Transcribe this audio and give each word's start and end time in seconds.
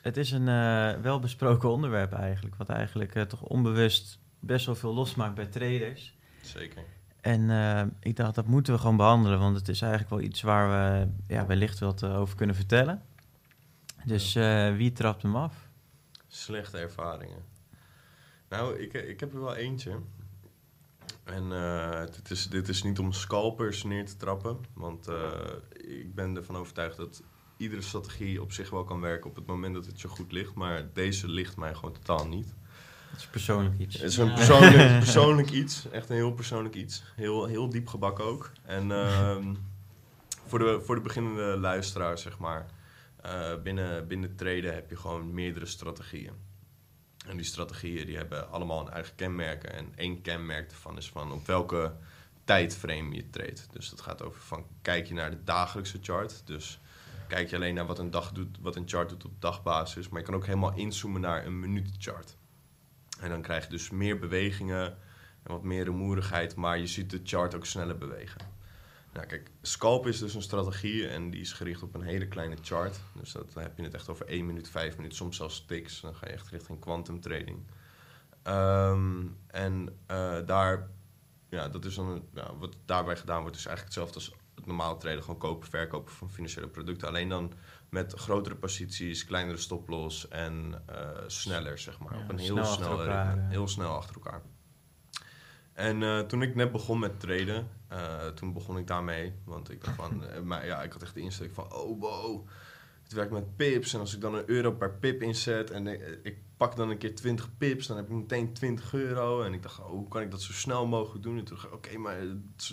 Het 0.00 0.16
is 0.16 0.30
een 0.30 0.46
uh, 0.46 0.92
welbesproken 1.02 1.70
onderwerp 1.70 2.12
eigenlijk, 2.12 2.56
wat 2.56 2.68
eigenlijk 2.68 3.14
uh, 3.14 3.22
toch 3.22 3.42
onbewust 3.42 4.18
best 4.38 4.66
wel 4.66 4.74
veel 4.74 4.94
losmaakt 4.94 5.34
bij 5.34 5.46
traders. 5.46 6.16
Zeker. 6.42 6.82
En 7.20 7.40
uh, 7.40 7.82
ik 8.00 8.16
dacht, 8.16 8.34
dat 8.34 8.46
moeten 8.46 8.72
we 8.74 8.80
gewoon 8.80 8.96
behandelen, 8.96 9.38
want 9.38 9.56
het 9.56 9.68
is 9.68 9.80
eigenlijk 9.80 10.10
wel 10.10 10.20
iets 10.20 10.42
waar 10.42 10.68
we 10.68 11.08
ja, 11.34 11.46
wellicht 11.46 11.78
wat 11.78 12.04
over 12.04 12.36
kunnen 12.36 12.56
vertellen. 12.56 13.02
Dus 14.04 14.32
wie 14.76 14.92
trapt 14.92 15.22
hem 15.22 15.36
af? 15.36 15.68
Slechte 16.26 16.78
ervaringen. 16.78 17.44
Nou, 18.48 18.78
ik, 18.78 18.92
ik 18.92 19.20
heb 19.20 19.32
er 19.32 19.40
wel 19.40 19.54
eentje. 19.54 19.98
En 21.24 21.48
dit, 22.12 22.30
is, 22.30 22.48
dit 22.48 22.68
is 22.68 22.82
niet 22.82 22.98
om 22.98 23.12
scalpers 23.12 23.82
neer 23.82 24.06
te 24.06 24.16
trappen, 24.16 24.58
want 24.72 25.08
ik 25.72 26.14
ben 26.14 26.36
ervan 26.36 26.56
overtuigd 26.56 26.96
dat 26.96 27.22
iedere 27.60 27.82
strategie 27.82 28.42
op 28.42 28.52
zich 28.52 28.70
wel 28.70 28.84
kan 28.84 29.00
werken 29.00 29.30
op 29.30 29.36
het 29.36 29.46
moment 29.46 29.74
dat 29.74 29.86
het 29.86 30.00
je 30.00 30.08
goed 30.08 30.32
ligt. 30.32 30.54
Maar 30.54 30.92
deze 30.92 31.28
ligt 31.28 31.56
mij 31.56 31.74
gewoon 31.74 31.92
totaal 31.92 32.26
niet. 32.26 32.54
Het 33.10 33.18
is 33.18 33.26
persoonlijk 33.26 33.78
iets. 33.78 33.94
Het 33.94 34.10
is 34.10 34.16
een 34.16 34.34
persoonlijk, 34.34 34.98
persoonlijk 34.98 35.50
iets. 35.50 35.90
Echt 35.90 36.10
een 36.10 36.16
heel 36.16 36.32
persoonlijk 36.32 36.74
iets. 36.74 37.02
Heel, 37.16 37.46
heel 37.46 37.68
diep 37.68 37.88
gebak 37.88 38.20
ook. 38.20 38.52
En 38.62 38.88
uh, 38.88 39.36
voor, 40.46 40.58
de, 40.58 40.80
voor 40.84 40.94
de 40.94 41.00
beginnende 41.00 41.58
luisteraar, 41.58 42.18
zeg 42.18 42.38
maar. 42.38 42.66
Uh, 43.26 43.62
binnen, 43.62 44.08
binnen 44.08 44.36
traden 44.36 44.74
heb 44.74 44.90
je 44.90 44.96
gewoon 44.96 45.34
meerdere 45.34 45.66
strategieën. 45.66 46.32
En 47.26 47.36
die 47.36 47.46
strategieën 47.46 48.06
die 48.06 48.16
hebben 48.16 48.50
allemaal 48.50 48.80
een 48.80 48.92
eigen 48.92 49.14
kenmerken. 49.14 49.72
En 49.72 49.92
één 49.96 50.22
kenmerk 50.22 50.70
ervan 50.70 50.96
is 50.96 51.08
van 51.08 51.32
op 51.32 51.46
welke 51.46 51.92
tijdframe 52.44 53.14
je 53.14 53.30
treedt. 53.30 53.68
Dus 53.72 53.90
dat 53.90 54.00
gaat 54.00 54.22
over 54.22 54.40
van 54.40 54.66
kijk 54.82 55.06
je 55.06 55.14
naar 55.14 55.30
de 55.30 55.44
dagelijkse 55.44 55.98
chart. 56.02 56.42
Dus 56.44 56.80
kijk 57.30 57.50
je 57.50 57.56
alleen 57.56 57.74
naar 57.74 57.86
wat 57.86 57.98
een, 57.98 58.10
dag 58.10 58.32
doet, 58.32 58.58
wat 58.60 58.76
een 58.76 58.88
chart 58.88 59.08
doet 59.08 59.24
op 59.24 59.40
dagbasis. 59.40 60.08
Maar 60.08 60.20
je 60.20 60.26
kan 60.26 60.34
ook 60.34 60.46
helemaal 60.46 60.74
inzoomen 60.74 61.20
naar 61.20 61.46
een 61.46 61.60
minutenchart. 61.60 62.36
En 63.20 63.28
dan 63.28 63.42
krijg 63.42 63.64
je 63.64 63.70
dus 63.70 63.90
meer 63.90 64.18
bewegingen 64.18 64.86
en 65.42 65.52
wat 65.52 65.62
meer 65.62 65.84
rumoerigheid, 65.84 66.54
maar 66.54 66.78
je 66.78 66.86
ziet 66.86 67.10
de 67.10 67.20
chart 67.24 67.54
ook 67.54 67.66
sneller 67.66 67.98
bewegen. 67.98 68.40
Nou, 69.12 69.26
kijk, 69.26 69.50
scalp 69.62 70.06
is 70.06 70.18
dus 70.18 70.34
een 70.34 70.42
strategie 70.42 71.08
en 71.08 71.30
die 71.30 71.40
is 71.40 71.52
gericht 71.52 71.82
op 71.82 71.94
een 71.94 72.02
hele 72.02 72.28
kleine 72.28 72.56
chart. 72.62 73.00
Dus 73.14 73.32
dat, 73.32 73.52
dan 73.52 73.62
heb 73.62 73.76
je 73.76 73.82
het 73.82 73.94
echt 73.94 74.08
over 74.08 74.26
1 74.26 74.46
minuut, 74.46 74.68
5 74.68 74.96
minuten, 74.96 75.16
soms 75.16 75.36
zelfs 75.36 75.64
ticks. 75.64 76.00
Dan 76.00 76.14
ga 76.14 76.26
je 76.26 76.32
echt 76.32 76.48
richting 76.48 76.80
quantum 76.80 77.20
trading. 77.20 77.58
Um, 78.44 79.36
en 79.46 79.98
uh, 80.10 80.38
daar, 80.46 80.88
ja, 81.48 81.68
dat 81.68 81.84
is 81.84 81.94
dan, 81.94 82.28
wat 82.58 82.76
daarbij 82.84 83.16
gedaan 83.16 83.40
wordt, 83.40 83.56
is 83.56 83.66
eigenlijk 83.66 83.96
hetzelfde 83.96 84.14
als 84.14 84.39
het 84.60 84.68
normale 84.68 84.96
traden, 84.96 85.22
gewoon 85.22 85.38
kopen, 85.38 85.68
verkopen 85.68 86.12
van 86.12 86.30
financiële 86.30 86.68
producten. 86.68 87.08
Alleen 87.08 87.28
dan 87.28 87.52
met 87.88 88.12
grotere 88.12 88.56
posities, 88.56 89.24
kleinere 89.24 89.58
stoploss 89.58 90.28
en 90.28 90.82
uh, 90.90 90.96
sneller, 91.26 91.78
zeg 91.78 91.98
maar. 91.98 92.16
Ja, 92.16 92.22
op 92.22 92.28
een 92.28 92.38
heel 92.38 92.64
snel 92.64 93.00
elkaar, 93.00 93.48
heel 93.48 93.68
snel 93.68 93.94
achter 93.94 94.14
elkaar. 94.14 94.42
En 95.72 96.00
uh, 96.00 96.20
toen 96.20 96.42
ik 96.42 96.54
net 96.54 96.72
begon 96.72 96.98
met 96.98 97.20
traden, 97.20 97.68
uh, 97.92 98.26
toen 98.26 98.52
begon 98.52 98.78
ik 98.78 98.86
daarmee. 98.86 99.34
Want 99.44 99.70
ik 99.70 99.84
dacht 99.84 99.96
van, 99.96 100.22
maar 100.46 100.66
ja, 100.66 100.82
ik 100.82 100.92
had 100.92 101.02
echt 101.02 101.14
de 101.14 101.20
insteek 101.20 101.52
van, 101.54 101.72
oh 101.72 102.00
wow, 102.00 102.48
het 103.10 103.18
werkt 103.18 103.32
met 103.32 103.56
pips. 103.56 103.94
En 103.94 104.00
als 104.00 104.14
ik 104.14 104.20
dan 104.20 104.34
een 104.34 104.50
euro 104.50 104.72
per 104.72 104.92
pip 104.92 105.22
inzet 105.22 105.70
en 105.70 105.86
ik, 105.86 106.18
ik 106.22 106.38
pak 106.56 106.76
dan 106.76 106.90
een 106.90 106.98
keer 106.98 107.14
20 107.14 107.56
pips, 107.56 107.86
dan 107.86 107.96
heb 107.96 108.06
ik 108.06 108.12
meteen 108.12 108.52
20 108.52 108.94
euro. 108.94 109.42
En 109.42 109.52
ik 109.52 109.62
dacht, 109.62 109.78
oh, 109.78 109.86
hoe 109.86 110.08
kan 110.08 110.22
ik 110.22 110.30
dat 110.30 110.42
zo 110.42 110.52
snel 110.52 110.86
mogelijk 110.86 111.22
doen? 111.22 111.38
En 111.38 111.44
toen 111.44 111.56
dacht 111.56 111.68
ik, 111.68 111.74
oké, 111.74 111.98
maar 111.98 112.16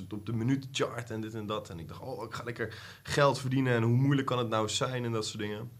op 0.10 0.26
de 0.26 0.34
minuutchart 0.34 1.12
en 1.12 1.22
dit 1.22 1.34
en 1.34 1.46
dat. 1.46 1.70
En 1.70 1.80
ik 1.80 1.88
dacht, 1.88 2.02
oh, 2.02 2.24
ik 2.24 2.34
ga 2.34 2.44
lekker 2.44 3.00
geld 3.04 3.40
verdienen 3.40 3.74
en 3.74 3.84
hoe 3.84 3.96
moeilijk 3.96 4.28
kan 4.28 4.38
het 4.38 4.50
nou 4.50 4.70
zijn 4.70 5.06
en 5.06 5.12
dat 5.12 5.26
soort 5.26 5.40
dingen. 5.40 5.72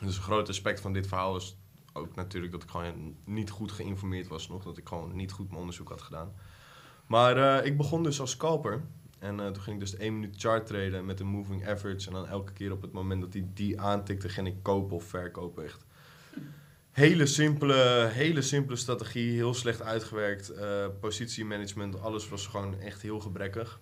Dus 0.00 0.16
een 0.16 0.22
groot 0.22 0.48
aspect 0.48 0.80
van 0.80 0.92
dit 0.92 1.06
verhaal 1.06 1.36
is 1.36 1.56
ook 1.92 2.14
natuurlijk 2.14 2.52
dat 2.52 2.62
ik 2.62 2.70
gewoon 2.70 3.16
niet 3.24 3.50
goed 3.50 3.72
geïnformeerd 3.72 4.28
was 4.28 4.48
nog. 4.48 4.64
Dat 4.64 4.78
ik 4.78 4.88
gewoon 4.88 5.16
niet 5.16 5.32
goed 5.32 5.48
mijn 5.48 5.60
onderzoek 5.60 5.88
had 5.88 6.02
gedaan. 6.02 6.32
Maar 7.06 7.36
uh, 7.36 7.66
ik 7.66 7.76
begon 7.76 8.02
dus 8.02 8.20
als 8.20 8.30
scalper. 8.30 8.84
En 9.18 9.38
uh, 9.38 9.46
toen 9.46 9.62
ging 9.62 9.76
ik 9.76 9.80
dus 9.80 9.96
1 9.96 10.14
minuut 10.14 10.34
chart 10.36 10.66
traden 10.66 11.04
met 11.04 11.20
een 11.20 11.26
moving 11.26 11.68
average. 11.68 12.06
En 12.06 12.12
dan 12.12 12.26
elke 12.26 12.52
keer 12.52 12.72
op 12.72 12.82
het 12.82 12.92
moment 12.92 13.20
dat 13.20 13.32
hij 13.32 13.46
die, 13.54 13.80
aantikte, 13.80 14.28
ging 14.28 14.46
ik 14.46 14.62
kopen 14.62 14.96
of 14.96 15.04
verkopen. 15.04 15.64
Echt 15.64 15.84
hele 16.90 17.26
simpele, 17.26 18.08
hele 18.12 18.42
simpele 18.42 18.76
strategie, 18.76 19.32
heel 19.32 19.54
slecht 19.54 19.82
uitgewerkt. 19.82 20.52
Uh, 20.52 20.86
positiemanagement, 21.00 22.00
alles 22.00 22.28
was 22.28 22.46
gewoon 22.46 22.78
echt 22.80 23.02
heel 23.02 23.20
gebrekkig. 23.20 23.78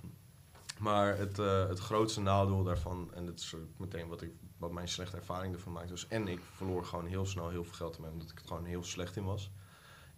Maar 0.79 1.19
het, 1.19 1.39
uh, 1.39 1.69
het 1.69 1.79
grootste 1.79 2.21
nadeel 2.21 2.63
daarvan, 2.63 3.11
en 3.15 3.27
dat 3.27 3.39
is 3.39 3.55
meteen 3.77 4.09
wat, 4.09 4.23
ik, 4.23 4.31
wat 4.59 4.73
mijn 4.73 4.89
slechte 4.89 5.17
ervaring 5.17 5.55
ervan 5.55 5.73
maakt, 5.73 5.89
dus 5.89 6.09
en 6.09 6.29
ik 6.29 6.41
verloor 6.55 6.85
gewoon 6.85 7.07
heel 7.07 7.27
snel 7.27 7.49
heel 7.49 7.65
veel 7.65 7.75
geld 7.75 7.97
ermee, 7.97 8.11
omdat 8.11 8.31
ik 8.31 8.41
er 8.41 8.47
gewoon 8.47 8.65
heel 8.65 8.85
slecht 8.85 9.17
in 9.17 9.25
was. 9.25 9.51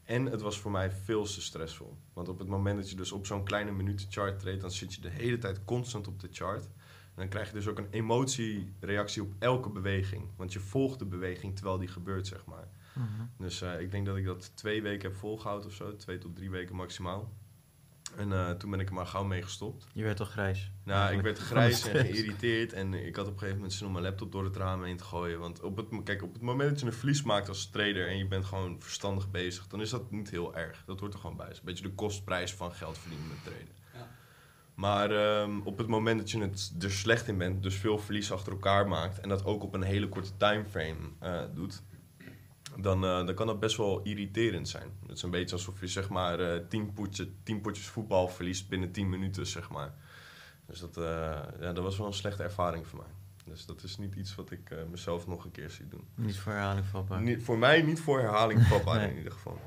En 0.09 0.27
het 0.27 0.41
was 0.41 0.59
voor 0.59 0.71
mij 0.71 0.91
veel 0.91 1.25
te 1.25 1.41
stressvol. 1.41 1.97
Want 2.13 2.29
op 2.29 2.39
het 2.39 2.49
moment 2.49 2.79
dat 2.79 2.91
je 2.91 2.97
dus 2.97 3.13
op 3.13 3.27
zo'n 3.27 3.45
kleine 3.45 3.73
minutenchart 3.73 4.39
treedt, 4.39 4.61
dan 4.61 4.71
zit 4.71 4.95
je 4.95 5.01
de 5.01 5.09
hele 5.09 5.39
tijd 5.39 5.65
constant 5.65 6.07
op 6.07 6.21
de 6.21 6.29
chart. 6.31 6.65
En 6.65 7.15
dan 7.15 7.29
krijg 7.29 7.49
je 7.49 7.55
dus 7.55 7.67
ook 7.67 7.79
een 7.79 7.91
emotiereactie 7.91 9.23
op 9.23 9.33
elke 9.39 9.71
beweging. 9.71 10.31
Want 10.37 10.53
je 10.53 10.61
volgt 10.61 10.99
de 10.99 11.05
beweging 11.05 11.55
terwijl 11.55 11.79
die 11.79 11.89
gebeurt, 11.89 12.27
zeg 12.27 12.45
maar. 12.45 12.69
Mhm. 12.95 13.07
Mm 13.07 13.15
-hmm. 13.17 13.31
Dus 13.39 13.63
uh, 13.63 13.81
ik 13.81 13.91
denk 13.91 14.07
dat 14.07 14.17
ik 14.17 14.25
dat 14.25 14.57
twee 14.57 14.83
weken 14.83 15.09
heb 15.09 15.19
volgehouden 15.19 15.69
of 15.69 15.75
zo. 15.75 15.97
Twee 15.97 16.19
tot 16.19 16.37
drie 16.37 16.51
weken 16.51 16.77
maximaal. 16.77 17.33
En 18.17 18.31
uh, 18.31 18.51
toen 18.51 18.71
ben 18.71 18.81
ik 18.81 18.89
er 18.89 18.95
maar 18.95 19.07
gauw 19.07 19.25
mee 19.25 19.43
gestopt. 19.43 19.87
Je 19.93 20.03
werd 20.03 20.17
toch 20.17 20.31
grijs? 20.31 20.71
Nou, 20.85 20.99
Eigenlijk. 20.99 21.29
ik 21.29 21.35
werd 21.35 21.49
grijs 21.49 21.89
en 21.89 22.01
geïrriteerd. 22.07 22.73
En 22.73 22.95
ik 22.95 23.17
had 23.17 23.27
op 23.27 23.33
een 23.33 23.39
gegeven 23.39 23.61
moment 23.61 23.77
zin 23.77 23.87
om 23.87 23.93
mijn 23.93 24.05
laptop 24.05 24.33
door 24.33 24.45
het 24.45 24.57
raam 24.57 24.85
heen 24.85 24.97
te 24.97 25.05
gooien. 25.05 25.39
Want 25.39 25.61
op 25.61 25.77
het, 25.77 25.87
kijk, 26.05 26.23
op 26.23 26.33
het 26.33 26.43
moment 26.43 26.71
dat 26.71 26.81
je 26.81 26.87
een 26.87 26.93
verlies 26.93 27.23
maakt 27.23 27.49
als 27.49 27.71
trader... 27.71 28.09
en 28.09 28.19
je 28.19 28.27
bent 28.27 28.45
gewoon 28.45 28.77
verstandig 28.83 29.31
bezig... 29.31 29.67
dan 29.67 29.81
is 29.81 29.91
dat 29.91 30.11
niet 30.11 30.31
heel 30.31 30.57
erg. 30.57 30.83
Dat 30.87 31.01
hoort 31.01 31.15
er 31.15 31.21
gewoon 31.21 31.37
bij. 31.37 31.47
Het 31.47 31.55
is 31.55 31.61
een 31.61 31.67
beetje 31.67 31.85
de 31.85 31.95
kostprijs 31.95 32.55
van 32.55 32.73
geld 32.73 32.99
verdienen 32.99 33.29
met 33.29 33.45
traden. 33.45 33.77
Ja. 33.95 34.09
Maar 34.75 35.41
um, 35.41 35.61
op 35.65 35.79
het 35.79 35.87
moment 35.87 36.19
dat 36.19 36.31
je 36.31 36.41
het 36.41 36.73
er 36.81 36.91
slecht 36.91 37.29
in 37.29 37.39
bent... 37.39 37.63
dus 37.63 37.75
veel 37.75 37.99
verlies 37.99 38.33
achter 38.33 38.53
elkaar 38.53 38.89
maakt... 38.89 39.21
en 39.21 39.29
dat 39.29 39.45
ook 39.45 39.63
op 39.63 39.75
een 39.75 39.83
hele 39.83 40.09
korte 40.09 40.37
timeframe 40.37 40.97
uh, 41.23 41.41
doet 41.55 41.83
dan, 42.81 43.05
uh, 43.05 43.27
dan 43.27 43.34
kan 43.34 43.47
dat 43.47 43.61
best 43.61 43.77
wel 43.77 44.00
irriterend 44.03 44.69
zijn. 44.69 44.91
Het 45.06 45.16
is 45.16 45.22
een 45.22 45.31
beetje 45.31 45.56
alsof 45.56 45.81
je 45.81 45.87
zeg 45.87 46.09
maar 46.09 46.41
uh, 46.41 46.61
tien, 46.69 46.93
potje, 46.93 47.28
tien 47.43 47.61
potjes 47.61 47.87
voetbal 47.87 48.28
verliest 48.28 48.69
binnen 48.69 48.93
tien 48.93 49.09
minuten, 49.09 49.47
zeg 49.47 49.71
maar. 49.71 49.93
Dus 50.66 50.81
dat, 50.81 50.97
uh, 50.97 51.05
ja, 51.61 51.72
dat 51.72 51.78
was 51.78 51.99
wel 51.99 52.06
een 52.06 52.12
slechte 52.12 52.43
ervaring 52.43 52.87
voor 52.87 52.99
mij. 52.99 53.09
Dus 53.44 53.66
dat 53.66 53.83
is 53.83 53.99
niet 53.99 54.15
iets 54.15 54.34
wat 54.34 54.50
ik 54.50 54.75
mezelf 54.91 55.27
nog 55.27 55.44
een 55.44 55.50
keer 55.50 55.71
zie 55.71 55.89
doen. 55.89 56.05
Niet 56.15 56.39
voor 56.39 56.53
herhaling 56.53 56.87
vatbaar? 56.87 57.21
Niet, 57.21 57.43
voor 57.43 57.59
mij 57.59 57.83
niet 57.83 58.00
voor 58.00 58.21
herhaling 58.21 58.69
nee. 58.84 59.10
in 59.10 59.16
ieder 59.16 59.33
geval. 59.33 59.59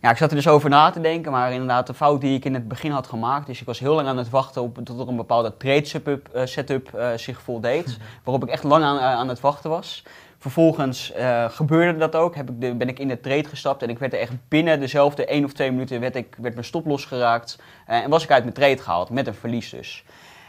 Ja, 0.00 0.10
ik 0.10 0.16
zat 0.16 0.30
er 0.30 0.36
dus 0.36 0.48
over 0.48 0.70
na 0.70 0.90
te 0.90 1.00
denken, 1.00 1.32
maar 1.32 1.52
inderdaad 1.52 1.86
de 1.86 1.94
fout 1.94 2.20
die 2.20 2.36
ik 2.36 2.44
in 2.44 2.54
het 2.54 2.68
begin 2.68 2.90
had 2.90 3.06
gemaakt. 3.06 3.46
Dus 3.46 3.60
ik 3.60 3.66
was 3.66 3.78
heel 3.78 3.94
lang 3.94 4.08
aan 4.08 4.16
het 4.16 4.30
wachten 4.30 4.62
op, 4.62 4.78
tot 4.84 5.00
er 5.00 5.08
een 5.08 5.16
bepaalde 5.16 5.56
trade 5.56 5.84
setup, 5.84 6.28
setup 6.44 7.12
zich 7.16 7.42
voldeed. 7.42 7.98
waarop 8.24 8.42
ik 8.42 8.48
echt 8.48 8.62
lang 8.62 8.84
aan, 8.84 8.98
aan 8.98 9.28
het 9.28 9.40
wachten 9.40 9.70
was. 9.70 10.04
Vervolgens 10.44 11.12
uh, 11.16 11.44
gebeurde 11.50 11.98
dat 11.98 12.14
ook. 12.14 12.34
Heb 12.34 12.50
ik 12.50 12.78
ben 12.78 12.88
ik 12.88 12.98
in 12.98 13.08
de 13.08 13.20
trade 13.20 13.48
gestapt 13.48 13.82
en 13.82 13.88
ik 13.88 13.98
werd 13.98 14.12
er 14.12 14.18
echt 14.18 14.32
binnen 14.48 14.80
dezelfde 14.80 15.26
1 15.26 15.44
of 15.44 15.52
2 15.52 15.70
minuten 15.70 16.00
werd, 16.00 16.16
ik, 16.16 16.36
werd 16.40 16.54
mijn 16.54 16.66
stop 16.66 16.86
losgeraakt. 16.86 17.58
Uh, 17.88 18.02
en 18.02 18.10
was 18.10 18.24
ik 18.24 18.30
uit 18.30 18.42
mijn 18.42 18.54
trade 18.54 18.78
gehaald, 18.78 19.10
met 19.10 19.26
een 19.26 19.34
verlies 19.34 19.70
dus. 19.70 20.04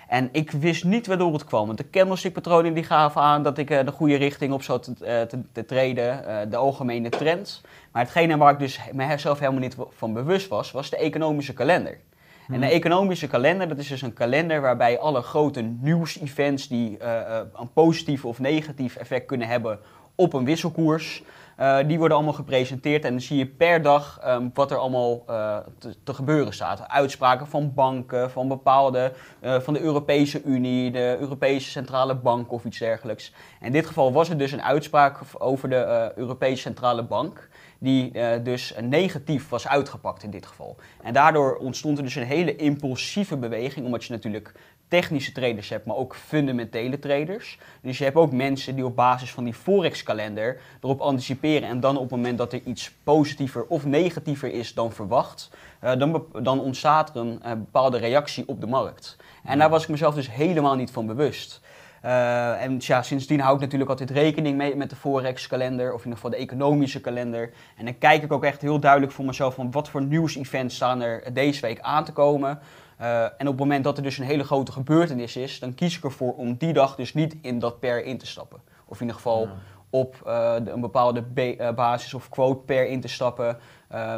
En 0.08 0.30
ik 0.32 0.52
wist 0.52 0.84
niet 0.84 1.08
waardoor 1.08 1.34
het 1.34 1.46
kwam. 1.46 1.66
Want 1.66 1.78
de 1.78 1.90
candlestick-patronen 1.90 2.74
die 2.74 2.84
gaven 2.84 3.22
aan 3.22 3.44
dat 3.44 3.58
ik 3.58 3.70
uh, 3.70 3.86
de 3.86 3.92
goede 3.92 4.16
richting 4.16 4.54
op 4.54 4.64
zat 4.64 4.84
te, 4.84 5.46
te, 5.52 5.66
traden. 5.66 6.50
de 6.50 6.58
algemene 6.58 7.10
trend. 7.10 7.62
Maar 7.92 8.02
hetgene 8.02 8.38
waar 8.38 8.54
ik 8.54 8.60
dus 8.60 8.80
mezelf 8.92 9.40
helemaal 9.40 9.62
niet 9.62 9.76
van 9.90 10.14
bewust 10.14 10.48
was, 10.48 10.72
was 10.72 10.90
de 10.90 10.98
economische 10.98 11.54
kalender. 11.54 11.98
En 12.48 12.60
de 12.60 12.68
economische 12.68 13.28
kalender, 13.28 13.68
dat 13.68 13.78
is 13.78 13.88
dus 13.88 14.02
een 14.02 14.14
kalender 14.14 14.62
waarbij 14.62 15.00
alle 15.00 15.22
grote 15.22 15.62
nieuws-events 15.62 16.68
die 16.68 16.98
uh, 16.98 17.06
uh, 17.06 17.40
een 17.54 17.74
positief 17.74 18.26
of 18.26 18.40
negatief 18.40 18.96
effect 18.96 19.26
kunnen 19.26 19.48
hebben 19.48 19.80
op 20.16 20.34
een 20.34 20.46
wisselkoers, 20.46 21.24
Eh, 21.56 21.78
die 21.88 21.98
worden 21.98 22.18
allemaal 22.18 22.36
gepresenteerd 22.36 23.04
en 23.04 23.12
dan 23.12 23.22
zie 23.22 23.38
je 23.38 23.46
per 23.46 23.82
dag 23.82 24.20
ehm, 24.24 24.48
wat 24.54 24.72
er 24.72 24.78
allemaal 24.78 25.24
eh, 25.28 25.58
te, 25.78 25.96
te 26.04 26.14
gebeuren 26.14 26.54
staat. 26.54 26.88
Uitspraken 26.88 27.48
van 27.48 27.74
banken, 27.74 28.32
van 28.32 28.48
bepaalde, 28.48 29.14
eh, 29.40 29.60
van 29.60 29.74
de 29.74 29.82
Europese 29.82 30.44
Unie, 30.44 30.92
de 30.92 31.18
Europese 31.20 31.70
Centrale 31.70 32.16
Bank 32.16 32.52
of 32.52 32.66
iets 32.66 32.78
dergelijks. 32.78 33.34
En 33.60 33.66
in 33.66 33.72
dit 33.72 33.86
geval 33.86 34.14
was 34.14 34.30
er 34.30 34.38
dus 34.38 34.52
een 34.52 34.64
uitspraak 34.64 35.20
over 35.38 35.70
de 35.70 35.76
eh, 35.76 36.18
Europese 36.18 36.62
Centrale 36.62 37.04
Bank, 37.04 37.50
die 37.80 38.12
eh, 38.12 38.44
dus 38.44 38.74
negatief 38.82 39.50
was 39.50 39.68
uitgepakt 39.68 40.24
in 40.24 40.30
dit 40.30 40.46
geval. 40.46 40.76
En 41.04 41.14
daardoor 41.14 41.56
ontstond 41.56 41.98
er 41.98 42.04
dus 42.04 42.16
een 42.16 42.24
hele 42.24 42.56
impulsieve 42.56 43.38
beweging, 43.38 43.86
omdat 43.86 44.06
je 44.06 44.14
natuurlijk 44.14 44.54
technische 44.88 45.32
traders 45.32 45.70
hebt, 45.70 45.86
maar 45.86 45.96
ook 45.96 46.16
fundamentele 46.16 47.00
traders. 47.00 47.60
Dus 47.82 47.98
je 47.98 48.04
hebt 48.04 48.16
ook 48.16 48.32
mensen 48.32 48.76
die 48.76 48.86
op 48.86 48.96
basis 48.96 49.32
van 49.32 49.44
die 49.44 49.54
Forex-kalender 49.54 50.62
erop 50.82 51.00
anticiperen. 51.00 51.70
En 51.70 51.80
dan 51.80 51.96
op 51.96 52.02
het 52.02 52.12
moment 52.12 52.38
dat 52.38 52.54
er 52.54 52.62
iets 52.64 52.92
positiever 53.04 53.66
of 53.68 53.86
negatiever 53.86 54.54
is 54.54 54.74
dan 54.74 54.92
verwacht, 54.92 55.50
eh, 55.80 55.98
dan, 55.98 56.26
dan 56.42 56.60
ontstaat 56.60 57.10
er 57.10 57.22
een 57.22 57.42
eh, 57.44 57.52
bepaalde 57.52 57.98
reactie 57.98 58.48
op 58.48 58.62
de 58.62 58.68
markt. 58.68 59.18
En 59.44 59.60
daar 59.60 59.70
was 59.70 59.84
ik 59.84 59.90
mezelf 59.90 60.16
dus 60.16 60.32
helemaal 60.32 60.76
niet 60.76 60.92
van 60.92 61.06
bewust. 61.06 61.62
Eh, 62.06 62.62
en 62.64 62.76
ja, 62.80 63.02
sindsdien 63.02 63.40
hou 63.40 63.56
ik 63.56 63.62
natuurlijk 63.62 63.90
altijd 63.90 64.10
rekening 64.12 64.58
mee 64.58 64.76
met 64.76 64.90
de 64.90 64.96
Forex-kalender, 64.96 65.88
of 65.94 65.98
in 66.00 66.04
ieder 66.04 66.14
geval 66.16 66.30
de 66.30 66.36
economische 66.38 67.02
kalender. 67.02 67.52
En 67.78 67.86
dan 67.86 67.98
kijk 67.98 68.24
ik 68.24 68.32
ook 68.32 68.44
echt 68.44 68.62
heel 68.62 68.80
duidelijk 68.80 69.12
voor 69.12 69.26
mezelf 69.26 69.56
van 69.56 69.72
wat 69.72 69.90
voor 69.90 70.04
nieuwsevents 70.04 70.76
staan 70.76 71.02
er 71.02 71.34
deze 71.34 71.62
week 71.62 71.80
aan 71.80 72.04
te 72.06 72.12
komen. 72.14 72.60
Eh, 72.98 73.22
en 73.24 73.30
op 73.40 73.46
het 73.48 73.58
moment 73.58 73.84
dat 73.84 73.98
er 73.98 74.04
dus 74.04 74.18
een 74.18 74.26
hele 74.26 74.44
grote 74.44 74.72
gebeurtenis 74.72 75.36
is, 75.36 75.60
dan 75.60 75.74
kies 75.76 75.98
ik 75.98 76.04
ervoor 76.04 76.34
om 76.34 76.56
die 76.56 76.74
dag 76.74 76.96
dus 76.96 77.14
niet 77.14 77.36
in 77.42 77.60
dat 77.60 77.80
pair 77.80 78.04
in 78.06 78.18
te 78.18 78.26
stappen. 78.28 78.60
Of 78.86 78.96
in 78.96 79.02
ieder 79.02 79.16
geval 79.16 79.42
Ja. 79.42 79.54
op 79.90 80.16
eh, 80.26 80.56
de- 80.64 80.72
een 80.72 80.82
bepaalde 80.82 81.22
ba- 81.22 81.74
basis 81.74 82.14
of 82.14 82.30
quote 82.30 82.60
pair 82.66 82.88
in 82.88 83.02
te 83.02 83.08
stappen, 83.08 83.58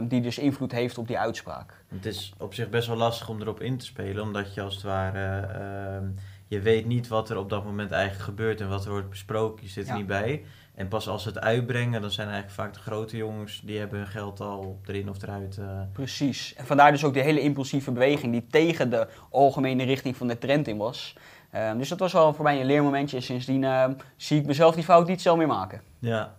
die 0.01 0.21
dus 0.21 0.37
invloed 0.37 0.71
heeft 0.71 0.97
op 0.97 1.07
die 1.07 1.19
uitspraak. 1.19 1.73
Het 1.87 2.05
is 2.05 2.33
op 2.39 2.53
zich 2.53 2.69
best 2.69 2.87
wel 2.87 2.97
lastig 2.97 3.29
om 3.29 3.41
erop 3.41 3.61
in 3.61 3.77
te 3.77 3.85
spelen, 3.85 4.23
omdat 4.23 4.53
je 4.53 4.61
als 4.61 4.73
het 4.75 4.83
ware, 4.83 5.39
ehm, 5.39 6.03
je 6.47 6.59
weet 6.59 6.85
niet 6.85 7.07
wat 7.07 7.29
er 7.29 7.38
op 7.38 7.49
dat 7.49 7.65
moment 7.65 7.91
eigenlijk 7.91 8.23
gebeurt 8.23 8.61
en 8.61 8.69
wat 8.69 8.85
er 8.85 8.91
wordt 8.91 9.09
besproken. 9.09 9.63
Je 9.63 9.69
zit 9.69 9.83
er 9.85 9.91
Ja. 9.91 9.97
niet 9.97 10.07
bij. 10.07 10.45
En 10.75 10.88
pas 10.88 11.07
als 11.07 11.23
ze 11.23 11.29
het 11.29 11.39
uitbrengen, 11.39 12.01
dan 12.01 12.11
zijn 12.11 12.27
eigenlijk 12.27 12.55
vaak 12.59 12.73
de 12.73 12.79
grote 12.79 13.17
jongens, 13.17 13.61
die 13.63 13.79
hebben 13.79 13.97
hun 13.99 14.07
geld 14.07 14.39
al 14.39 14.79
erin 14.85 15.09
of 15.09 15.21
eruit. 15.21 15.57
eh. 15.57 15.65
Precies. 15.94 16.53
En 16.55 16.65
vandaar 16.65 16.91
dus 16.91 17.03
ook 17.03 17.13
die 17.13 17.21
hele 17.23 17.39
impulsieve 17.41 17.91
beweging 17.91 18.31
die 18.31 18.47
tegen 18.49 18.89
de 18.89 19.07
algemene 19.31 19.83
richting 19.83 20.15
van 20.17 20.27
de 20.27 20.38
trend 20.38 20.67
in 20.67 20.77
was. 20.77 21.15
Eh, 21.49 21.71
dus 21.77 21.89
dat 21.89 21.99
was 21.99 22.13
wel 22.13 22.33
voor 22.33 22.44
mij 22.44 22.59
een 22.59 22.65
leermomentje. 22.65 23.17
En 23.17 23.23
sindsdien 23.23 23.63
eh, 23.63 23.85
zie 24.15 24.39
ik 24.39 24.45
mezelf 24.45 24.75
die 24.75 24.83
fout 24.83 25.07
niet 25.07 25.21
zo 25.21 25.35
meer 25.35 25.47
maken. 25.47 25.81
Ja, 25.99 26.35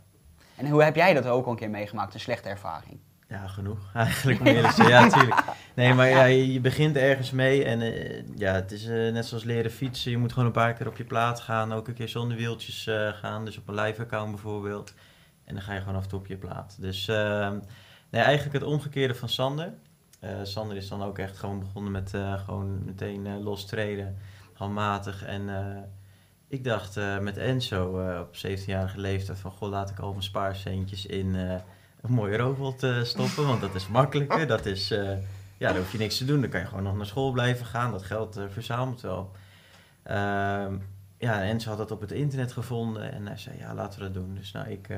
En 0.56 0.68
hoe 0.68 0.82
heb 0.82 0.94
jij 0.96 1.14
dat 1.14 1.26
ook 1.26 1.44
al 1.44 1.50
een 1.50 1.56
keer 1.58 1.70
meegemaakt? 1.70 2.14
Een 2.14 2.20
slechte 2.20 2.48
ervaring? 2.48 2.98
Ja, 3.28 3.46
genoeg 3.46 3.90
eigenlijk 3.94 4.40
om 4.40 4.46
eerlijk 4.46 4.74
te 4.74 4.74
zijn. 4.74 4.88
Ja, 4.88 5.00
natuurlijk. 5.00 5.44
Nee, 5.74 5.94
maar 5.94 6.08
ja, 6.08 6.24
je, 6.24 6.60
begint 6.60 6.96
ergens 6.96 7.30
mee 7.30 7.64
en 7.64 7.80
eh, 7.80 8.22
ja, 8.36 8.52
het 8.54 8.72
is 8.72 8.86
eh, 8.86 9.12
net 9.12 9.26
zoals 9.26 9.44
leren 9.44 9.70
fietsen. 9.70 10.10
Je 10.10 10.18
moet 10.18 10.32
gewoon 10.32 10.46
een 10.46 10.54
paar 10.54 10.74
keer 10.74 10.86
op 10.86 10.96
je 10.96 11.04
plaat 11.04 11.40
gaan, 11.40 11.72
ook 11.72 11.88
een 11.88 11.94
keer 11.94 12.08
zonder 12.08 12.36
wieltjes 12.36 12.86
eh, 12.86 13.08
gaan. 13.08 13.44
Dus 13.44 13.58
op 13.58 13.68
een 13.68 13.74
live 13.74 14.02
account 14.02 14.30
bijvoorbeeld. 14.30 14.94
En 15.44 15.54
dan 15.54 15.62
ga 15.62 15.74
je 15.74 15.80
gewoon 15.80 15.96
af 15.96 16.02
en 16.02 16.08
toe 16.08 16.18
op 16.18 16.26
je 16.26 16.36
plaat. 16.36 16.76
Dus 16.80 17.08
eh, 17.08 17.50
nee, 18.10 18.22
eigenlijk 18.22 18.54
het 18.54 18.72
omgekeerde 18.72 19.14
van 19.14 19.28
Sander. 19.28 19.72
Sander 20.42 20.76
is 20.76 20.88
dan 20.88 21.02
ook 21.02 21.18
echt 21.18 21.38
gewoon 21.38 21.58
begonnen 21.58 21.92
met 21.92 22.10
gewoon 22.44 22.84
meteen 22.84 23.42
los 23.42 23.66
treden, 23.66 24.18
handmatig. 24.52 25.24
En 25.24 25.50
ik 26.48 26.64
dacht 26.64 26.96
met 27.20 27.36
Enzo 27.36 27.84
op 28.20 28.36
17-jarige 28.36 29.00
leeftijd 29.00 29.38
van, 29.38 29.50
goh, 29.50 29.68
laat 29.70 29.90
ik 29.90 29.98
al 29.98 30.10
mijn 30.10 30.22
spaarcentjes 30.22 31.06
in... 31.06 31.36
een 32.00 32.12
mooie 32.12 32.36
robot 32.36 32.82
eh, 32.82 33.02
stoppen, 33.02 33.46
want 33.46 33.60
dat 33.60 33.74
is 33.74 33.88
makkelijker. 33.88 34.46
Dat 34.46 34.66
is, 34.66 34.90
eh, 34.90 35.10
ja, 35.56 35.68
daar 35.68 35.76
hoef 35.76 35.92
je 35.92 35.98
niks 35.98 36.18
te 36.18 36.24
doen. 36.24 36.40
Dan 36.40 36.50
kan 36.50 36.60
je 36.60 36.66
gewoon 36.66 36.82
nog 36.82 36.96
naar 36.96 37.06
school 37.06 37.32
blijven 37.32 37.66
gaan. 37.66 37.92
Dat 37.92 38.02
geld 38.02 38.36
eh, 38.36 38.44
verzamelt 38.52 39.00
wel. 39.00 39.30
Ehm, 40.02 40.76
ja, 41.18 41.42
en 41.42 41.60
ze 41.60 41.68
had 41.68 41.78
dat 41.78 41.90
op 41.90 42.00
het 42.00 42.12
internet 42.12 42.52
gevonden 42.52 43.12
en 43.12 43.26
hij 43.26 43.36
zei, 43.36 43.58
ja, 43.58 43.74
laten 43.74 43.98
we 43.98 44.04
dat 44.04 44.14
doen. 44.14 44.34
Dus 44.34 44.52
nou, 44.52 44.68
ik, 44.68 44.88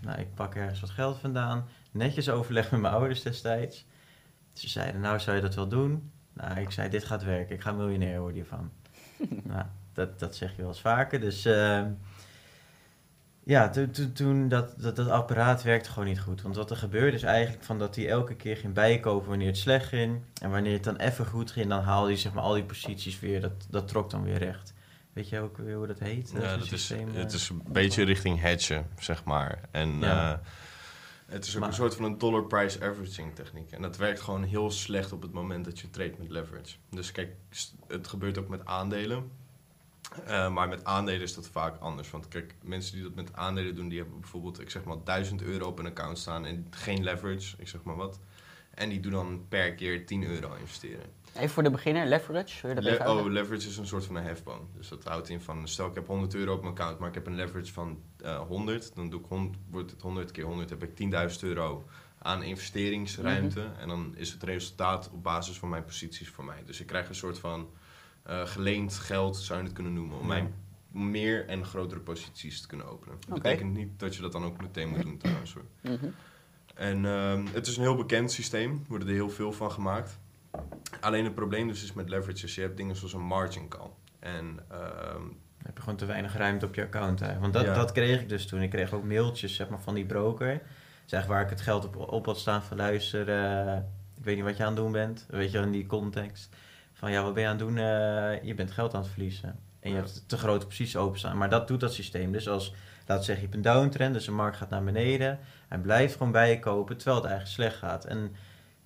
nou, 0.00 0.20
ik 0.20 0.34
pak 0.34 0.54
ergens 0.54 0.80
wat 0.80 0.90
geld 0.90 1.18
vandaan. 1.18 1.64
Netjes 1.90 2.28
overleg 2.28 2.70
met 2.70 2.80
mijn 2.80 2.94
ouders 2.94 3.22
destijds. 3.22 3.86
Ze 4.52 4.68
zeiden, 4.68 5.00
nou, 5.00 5.20
zou 5.20 5.36
je 5.36 5.42
dat 5.42 5.54
wel 5.54 5.68
doen? 5.68 6.10
Nou, 6.32 6.60
ik 6.60 6.70
zei, 6.70 6.88
dit 6.88 7.04
gaat 7.04 7.24
werken. 7.24 7.54
Ik 7.54 7.62
ga 7.62 7.72
miljonair 7.72 8.18
worden 8.18 8.36
hiervan. 8.36 8.70
nou, 9.52 9.64
dat, 9.92 10.18
dat 10.18 10.36
zeg 10.36 10.50
je 10.50 10.56
wel 10.56 10.68
eens 10.68 10.80
vaker. 10.80 11.20
Dus... 11.20 11.48
ja, 13.50 13.68
toen, 13.68 13.90
toen, 13.90 14.12
toen 14.12 14.48
dat, 14.48 14.74
dat, 14.76 14.96
dat 14.96 15.08
apparaat 15.08 15.62
werkte 15.62 15.90
gewoon 15.90 16.08
niet 16.08 16.20
goed. 16.20 16.42
Want 16.42 16.56
wat 16.56 16.70
er 16.70 16.76
gebeurde 16.76 17.16
is 17.16 17.22
eigenlijk 17.22 17.64
van 17.64 17.78
dat 17.78 17.96
hij 17.96 18.08
elke 18.08 18.34
keer 18.34 18.56
ging 18.56 18.74
bijkopen 18.74 19.28
wanneer 19.28 19.46
het 19.46 19.56
slecht 19.58 19.86
ging. 19.86 20.20
En 20.42 20.50
wanneer 20.50 20.72
het 20.72 20.84
dan 20.84 20.96
even 20.96 21.26
goed 21.26 21.50
ging, 21.50 21.68
dan 21.68 21.82
haalde 21.82 22.06
hij 22.08 22.16
zeg 22.16 22.32
maar 22.32 22.42
al 22.42 22.54
die 22.54 22.64
posities 22.64 23.20
weer. 23.20 23.40
Dat, 23.40 23.52
dat 23.70 23.88
trok 23.88 24.10
dan 24.10 24.22
weer 24.22 24.38
recht. 24.38 24.72
Weet 25.12 25.28
je 25.28 25.40
ook 25.40 25.56
weer 25.58 25.76
hoe 25.76 25.86
dat 25.86 25.98
heet? 25.98 26.30
Ja, 26.34 26.40
dat 26.40 26.62
is, 26.62 26.68
systeem, 26.68 27.08
eh? 27.08 27.14
het 27.14 27.32
is 27.32 27.48
een 27.48 27.62
beetje 27.68 28.04
richting 28.04 28.40
hedgen, 28.40 28.86
zeg 28.98 29.24
maar. 29.24 29.60
En 29.70 29.98
Ja. 30.00 30.32
eh, 30.32 30.38
het 31.26 31.46
is 31.46 31.54
ook 31.54 31.60
Maar- 31.60 31.68
een 31.68 31.74
soort 31.74 31.94
van 31.94 32.04
een 32.04 32.18
dollar 32.18 32.44
price 32.44 32.84
averaging 32.84 33.34
techniek. 33.34 33.70
En 33.72 33.82
dat 33.82 33.96
werkt 33.96 34.20
gewoon 34.20 34.42
heel 34.44 34.70
slecht 34.70 35.12
op 35.12 35.22
het 35.22 35.32
moment 35.32 35.64
dat 35.64 35.78
je 35.78 35.90
trade 35.90 36.14
met 36.18 36.30
leverage. 36.30 36.76
Dus 36.90 37.12
kijk, 37.12 37.30
het 37.88 38.08
gebeurt 38.08 38.38
ook 38.38 38.48
met 38.48 38.64
aandelen. 38.64 39.30
Eh, 40.26 40.52
maar 40.52 40.68
met 40.68 40.84
aandelen 40.84 41.20
is 41.20 41.34
dat 41.34 41.48
vaak 41.48 41.78
anders. 41.78 42.10
Want 42.10 42.28
kijk, 42.28 42.54
mensen 42.62 42.94
die 42.94 43.02
dat 43.02 43.14
met 43.14 43.32
aandelen 43.32 43.74
doen, 43.74 43.88
die 43.88 43.98
hebben 43.98 44.20
bijvoorbeeld, 44.20 44.60
ik 44.60 44.70
zeg 44.70 44.84
maar, 44.84 44.96
1000 45.04 45.42
euro 45.42 45.66
op 45.66 45.78
een 45.78 45.86
account 45.86 46.18
staan 46.18 46.44
en 46.44 46.66
geen 46.70 47.04
leverage, 47.04 47.54
ik 47.58 47.68
zeg 47.68 47.82
maar 47.82 47.96
wat. 47.96 48.20
En 48.74 48.88
die 48.88 49.00
doen 49.00 49.12
dan 49.12 49.44
per 49.48 49.74
keer 49.74 50.06
10 50.06 50.24
euro 50.24 50.54
investeren. 50.54 51.06
Even 51.34 51.48
voor 51.48 51.62
de 51.62 51.70
beginner, 51.70 52.06
leverage. 52.06 52.60
Wil 52.60 52.70
je 52.70 52.76
dat 52.76 52.84
Le- 52.84 52.92
even 52.92 53.10
oh, 53.10 53.26
leverage 53.26 53.68
is 53.68 53.76
een 53.76 53.86
soort 53.86 54.04
van 54.04 54.16
een 54.16 54.24
hefboom. 54.24 54.68
Dus 54.76 54.88
dat 54.88 55.04
houdt 55.04 55.28
in 55.28 55.40
van, 55.40 55.68
stel 55.68 55.86
ik 55.86 55.94
heb 55.94 56.06
100 56.06 56.34
euro 56.34 56.52
op 56.52 56.60
mijn 56.62 56.72
account, 56.72 56.98
maar 56.98 57.08
ik 57.08 57.14
heb 57.14 57.26
een 57.26 57.34
leverage 57.34 57.72
van 57.72 58.02
eh 58.16 58.38
100. 58.46 58.94
Dan 58.94 59.10
doe 59.10 59.20
ik 59.20 59.26
100, 59.28 59.58
wordt 59.70 59.90
het 59.90 60.02
100 60.02 60.30
keer 60.30 60.44
100, 60.44 60.70
heb 60.70 60.82
ik 60.82 60.90
10.000 61.34 61.40
euro 61.40 61.84
aan 62.18 62.42
investeringsruimte. 62.42 63.60
Mhm. 63.60 63.80
En 63.80 63.88
dan 63.88 64.14
is 64.16 64.32
het 64.32 64.42
resultaat 64.42 65.10
op 65.12 65.22
basis 65.22 65.58
van 65.58 65.68
mijn 65.68 65.84
posities 65.84 66.28
voor 66.28 66.44
mij. 66.44 66.62
Dus 66.64 66.80
ik 66.80 66.86
krijg 66.86 67.08
een 67.08 67.14
soort 67.14 67.38
van 67.38 67.68
eh, 68.30 68.46
geleend 68.46 68.94
geld, 68.94 69.36
zou 69.36 69.58
je 69.58 69.64
het 69.64 69.74
kunnen 69.74 69.92
noemen, 69.92 70.18
om 70.18 70.26
mijn 70.26 70.54
meer 70.90 71.46
en 71.48 71.64
grotere 71.64 72.00
posities 72.00 72.60
te 72.60 72.66
kunnen 72.66 72.86
openen. 72.86 73.16
Dat 73.28 73.42
betekent 73.42 73.72
niet 73.74 73.88
dat 73.96 74.14
je 74.14 74.22
dat 74.22 74.32
dan 74.32 74.44
ook 74.44 74.60
meteen 74.60 74.88
moet 74.88 75.02
doen 75.02 75.18
trouwens 75.18 75.54
hoor. 75.54 75.64
Mhm. 75.80 76.06
En 76.74 77.04
ehm, 77.04 77.46
het 77.52 77.66
is 77.66 77.76
een 77.76 77.82
heel 77.82 77.96
bekend 77.96 78.32
systeem, 78.32 78.70
er 78.72 78.78
worden 78.88 79.08
er 79.08 79.14
heel 79.14 79.30
veel 79.30 79.52
van 79.52 79.70
gemaakt. 79.72 80.18
Alleen 81.00 81.24
het 81.24 81.34
probleem 81.34 81.68
dus 81.68 81.82
is 81.82 81.92
met 81.92 82.08
leverage, 82.08 82.44
is 82.44 82.54
je 82.54 82.60
hebt 82.60 82.76
dingen 82.76 82.96
zoals 82.96 83.12
een 83.12 83.20
margin 83.20 83.68
call. 83.68 83.90
En 84.18 84.58
ehm, 84.68 85.22
Dan 85.58 85.68
heb 85.68 85.76
je 85.76 85.82
gewoon 85.82 85.98
te 85.98 86.06
weinig 86.06 86.36
ruimte 86.36 86.66
op 86.66 86.74
je 86.74 86.82
account. 86.82 87.20
Hè? 87.20 87.38
Want 87.38 87.52
dat, 87.52 87.64
Ja. 87.64 87.74
dat 87.74 87.92
kreeg 87.92 88.20
ik 88.20 88.28
dus 88.28 88.46
toen. 88.46 88.62
Ik 88.62 88.70
kreeg 88.70 88.92
ook 88.92 89.04
mailtjes 89.04 89.54
zeg 89.54 89.68
maar, 89.68 89.80
van 89.80 89.94
die 89.94 90.06
broker. 90.06 90.62
Zeg 91.04 91.26
waar 91.26 91.42
ik 91.42 91.50
het 91.50 91.60
geld 91.60 91.84
op, 91.84 91.96
op 91.96 92.26
had 92.26 92.38
staan 92.38 92.62
van 92.62 92.76
luister, 92.76 93.28
eh, 93.28 93.76
ik 94.16 94.24
weet 94.24 94.36
niet 94.36 94.44
wat 94.44 94.56
je 94.56 94.62
aan 94.62 94.72
het 94.72 94.82
doen 94.82 94.92
bent. 94.92 95.26
Weet 95.28 95.50
je, 95.50 95.58
in 95.58 95.70
die 95.70 95.86
context. 95.86 96.54
Van 97.00 97.10
ja, 97.10 97.22
wat 97.22 97.34
ben 97.34 97.42
je 97.42 97.48
aan 97.48 97.56
het 97.56 97.66
doen? 97.66 97.78
Eh, 97.78 98.42
je 98.42 98.54
bent 98.54 98.70
geld 98.70 98.94
aan 98.94 99.00
het 99.00 99.10
verliezen. 99.10 99.48
En 99.80 99.90
je 99.90 99.96
Ja. 99.96 100.02
hebt 100.02 100.28
te 100.28 100.36
grote 100.38 100.66
posities 100.66 100.96
openstaan. 100.96 101.38
Maar 101.38 101.50
dat 101.50 101.68
doet 101.68 101.80
dat 101.80 101.92
systeem. 101.92 102.32
Dus 102.32 102.48
als, 102.48 102.70
we 102.70 103.12
zeggen, 103.14 103.34
je 103.34 103.40
hebt 103.40 103.54
een 103.54 103.62
downtrend, 103.62 104.14
dus 104.14 104.24
de 104.24 104.30
markt 104.30 104.56
gaat 104.56 104.70
naar 104.70 104.84
beneden. 104.84 105.38
Hij 105.68 105.78
blijft 105.78 106.16
gewoon 106.16 106.32
bijkopen, 106.32 106.96
terwijl 106.96 107.16
het 107.22 107.30
eigenlijk 107.30 107.60
slecht 107.60 107.76
gaat. 107.76 108.04
En 108.04 108.18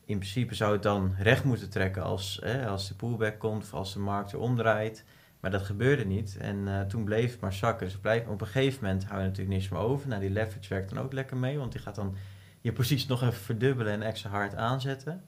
in 0.05 0.19
principe 0.19 0.55
zou 0.55 0.73
het 0.73 0.83
dan 0.83 1.15
recht 1.19 1.45
moeten 1.45 1.71
trekken 1.71 2.03
als, 2.03 2.43
als 2.67 2.89
de 2.89 2.95
pullback 2.95 3.39
komt 3.39 3.63
of 3.63 3.75
als 3.75 3.93
de 3.93 3.99
markt 3.99 4.33
weer 4.33 4.41
omdraait. 4.41 5.05
Maar 5.41 5.51
dat 5.51 5.63
gebeurde 5.63 6.05
niet. 6.05 6.37
En 6.37 6.69
eh, 6.69 6.81
toen 6.81 7.05
bleef 7.05 7.31
het 7.33 7.41
maar 7.41 7.53
zakken. 7.53 7.87
Dus 7.87 7.97
op 8.27 8.41
een 8.41 8.47
gegeven 8.47 8.85
moment 8.85 9.05
hou 9.05 9.21
je 9.21 9.27
natuurlijk 9.27 9.57
niks 9.57 9.69
meer 9.69 9.81
over. 9.81 10.09
Nou, 10.09 10.21
die 10.21 10.31
leverage 10.31 10.69
werkt 10.69 10.95
dan 10.95 11.05
ook 11.05 11.13
lekker 11.13 11.37
mee. 11.37 11.59
Want 11.59 11.73
die 11.73 11.81
gaat 11.81 11.95
dan 11.95 12.17
je 12.61 12.73
positie 12.73 13.09
nog 13.09 13.23
even 13.23 13.35
verdubbelen 13.35 13.93
en 13.93 14.03
extra 14.03 14.31
hard 14.31 14.55
aanzetten. 14.55 15.25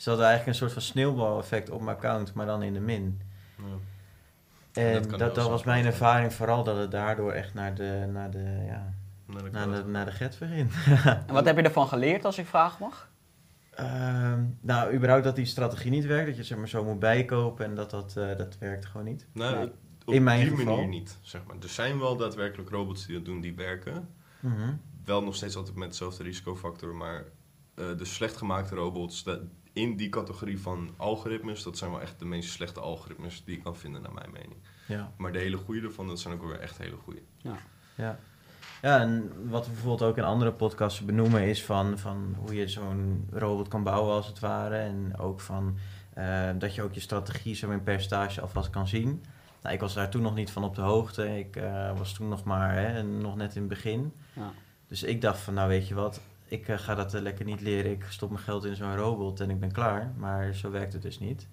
Dus 0.00 0.08
dat 0.08 0.18
had 0.18 0.26
eigenlijk 0.26 0.46
een 0.46 0.62
soort 0.68 0.72
van 0.72 0.92
sneeuwbaleffect 0.92 1.70
op 1.70 1.80
mijn 1.82 1.96
account, 1.96 2.34
maar 2.34 2.46
dan 2.46 2.62
in 2.62 2.72
de 2.72 2.80
min. 2.80 3.20
ja. 3.56 3.64
En 4.72 5.02
dat 5.08 5.34
dat, 5.34 5.48
was 5.48 5.64
mijn 5.64 5.84
ervaring 5.86 6.32
vooral 6.32 6.64
dat 6.64 6.76
het 6.76 6.90
daardoor 6.90 7.32
echt 7.32 7.54
naar 7.54 7.74
de, 7.74 8.08
naar 8.12 8.30
de, 8.30 8.64
ja, 8.66 8.94
naar 9.50 9.70
de, 9.70 9.84
naar 9.86 10.04
de 10.04 10.10
get 10.12 10.34
ging. 10.36 10.70
En 11.26 11.32
wat 11.34 11.44
heb 11.44 11.56
je 11.56 11.62
ervan 11.62 11.88
geleerd, 11.88 12.24
als 12.24 12.38
ik 12.38 12.46
vragen 12.46 12.76
mag? 12.80 13.10
Ehm, 13.70 14.42
nou, 14.60 14.94
überhaupt 14.94 15.24
dat 15.24 15.36
die 15.36 15.44
strategie 15.44 15.90
niet 15.90 16.04
werkt. 16.06 16.26
Dat 16.26 16.36
je 16.36 16.44
zeg 16.44 16.58
maar 16.58 16.68
zo 16.68 16.84
moet 16.84 16.98
bijkopen 16.98 17.64
en 17.64 17.74
dat 17.74 17.90
dat, 17.90 18.16
eh, 18.16 18.36
dat 18.36 18.58
werkt 18.58 18.86
gewoon 18.86 19.06
niet. 19.06 19.26
Nou, 19.32 19.56
Ja. 19.56 19.62
op- 20.04 20.14
In 20.14 20.22
mijn 20.22 20.40
die 20.40 20.48
geval. 20.56 20.74
manier 20.74 20.88
niet, 20.88 21.18
zeg 21.20 21.40
maar. 21.46 21.56
Er 21.62 21.68
zijn 21.68 21.98
wel 21.98 22.16
daadwerkelijk 22.16 22.70
robots 22.70 23.06
die 23.06 23.14
dat 23.16 23.24
doen, 23.24 23.40
die 23.40 23.54
werken. 23.54 24.08
Mhm. 24.40 24.72
Wel 25.04 25.22
nog 25.22 25.34
steeds 25.34 25.56
altijd 25.56 25.76
met 25.76 25.88
dezelfde 25.90 26.22
risicofactor, 26.22 26.94
maar 26.94 27.24
eh, 27.80 27.98
de 27.98 28.04
slecht 28.04 28.36
gemaakte 28.36 28.74
robots 28.74 29.22
dat, 29.22 29.40
in 29.72 29.96
die 29.96 30.08
categorie 30.08 30.60
van 30.60 30.94
algoritmes, 30.96 31.62
dat 31.62 31.78
zijn 31.78 31.90
wel 31.90 32.00
echt 32.00 32.18
de 32.18 32.24
meest 32.24 32.50
slechte 32.50 32.80
algoritmes 32.80 33.44
die 33.44 33.56
je 33.56 33.62
kan 33.62 33.76
vinden, 33.76 34.02
naar 34.02 34.12
mijn 34.12 34.30
mening. 34.32 34.56
Ja, 34.86 35.12
Maar 35.16 35.32
de 35.32 35.38
hele 35.38 35.56
goede 35.56 35.80
ervan, 35.80 36.06
dat 36.06 36.20
zijn 36.20 36.34
ook 36.34 36.42
weer 36.44 36.60
echt 36.60 36.78
hele 36.78 36.96
goede. 36.96 37.20
ja. 37.94 38.18
Ja, 38.82 39.00
en 39.00 39.32
wat 39.48 39.66
we 39.66 39.72
bijvoorbeeld 39.72 40.10
ook 40.10 40.16
in 40.16 40.24
andere 40.24 40.52
podcasts 40.52 41.00
benoemen 41.00 41.42
is 41.42 41.64
van, 41.64 41.98
van 41.98 42.36
hoe 42.38 42.54
je 42.54 42.68
zo'n 42.68 43.28
robot 43.30 43.68
kan 43.68 43.82
bouwen 43.82 44.14
als 44.14 44.26
het 44.26 44.38
ware. 44.38 44.76
En 44.76 45.18
ook 45.18 45.40
van 45.40 45.78
eh, 46.14 46.50
dat 46.58 46.74
je 46.74 46.82
ook 46.82 46.94
je 46.94 47.00
strategie 47.00 47.54
zo 47.54 47.70
in 47.70 47.82
percentage 47.82 48.40
alvast 48.40 48.70
kan 48.70 48.88
zien. 48.88 49.24
Nou, 49.62 49.74
ik 49.74 49.80
was 49.80 49.94
daar 49.94 50.10
toen 50.10 50.22
nog 50.22 50.34
niet 50.34 50.50
van 50.50 50.64
op 50.64 50.74
de 50.74 50.80
hoogte. 50.80 51.38
Ik 51.38 51.56
eh, 51.56 51.98
was 51.98 52.12
toen 52.12 52.28
nog 52.28 52.44
maar 52.44 52.74
hè, 52.74 53.02
nog 53.02 53.36
net 53.36 53.54
in 53.54 53.60
het 53.60 53.70
begin. 53.70 54.12
Ja. 54.32 54.52
Dus 54.88 55.02
ik 55.02 55.20
dacht 55.20 55.38
van 55.40 55.54
nou 55.54 55.68
weet 55.68 55.88
je 55.88 55.94
wat, 55.94 56.20
ik 56.50 56.68
eh, 56.68 56.78
ga 56.78 56.94
dat 56.94 57.14
eh, 57.14 57.20
lekker 57.20 57.44
niet 57.44 57.60
leren. 57.60 57.90
Ik 57.90 58.04
stop 58.08 58.30
mijn 58.30 58.42
geld 58.42 58.64
in 58.64 58.76
zo'n 58.76 58.96
robot 58.96 59.40
en 59.40 59.50
ik 59.50 59.60
ben 59.60 59.72
klaar. 59.72 60.12
Maar 60.16 60.54
zo 60.54 60.70
werkt 60.70 60.92
het 60.92 61.02
dus 61.02 61.18
niet. 61.18 61.48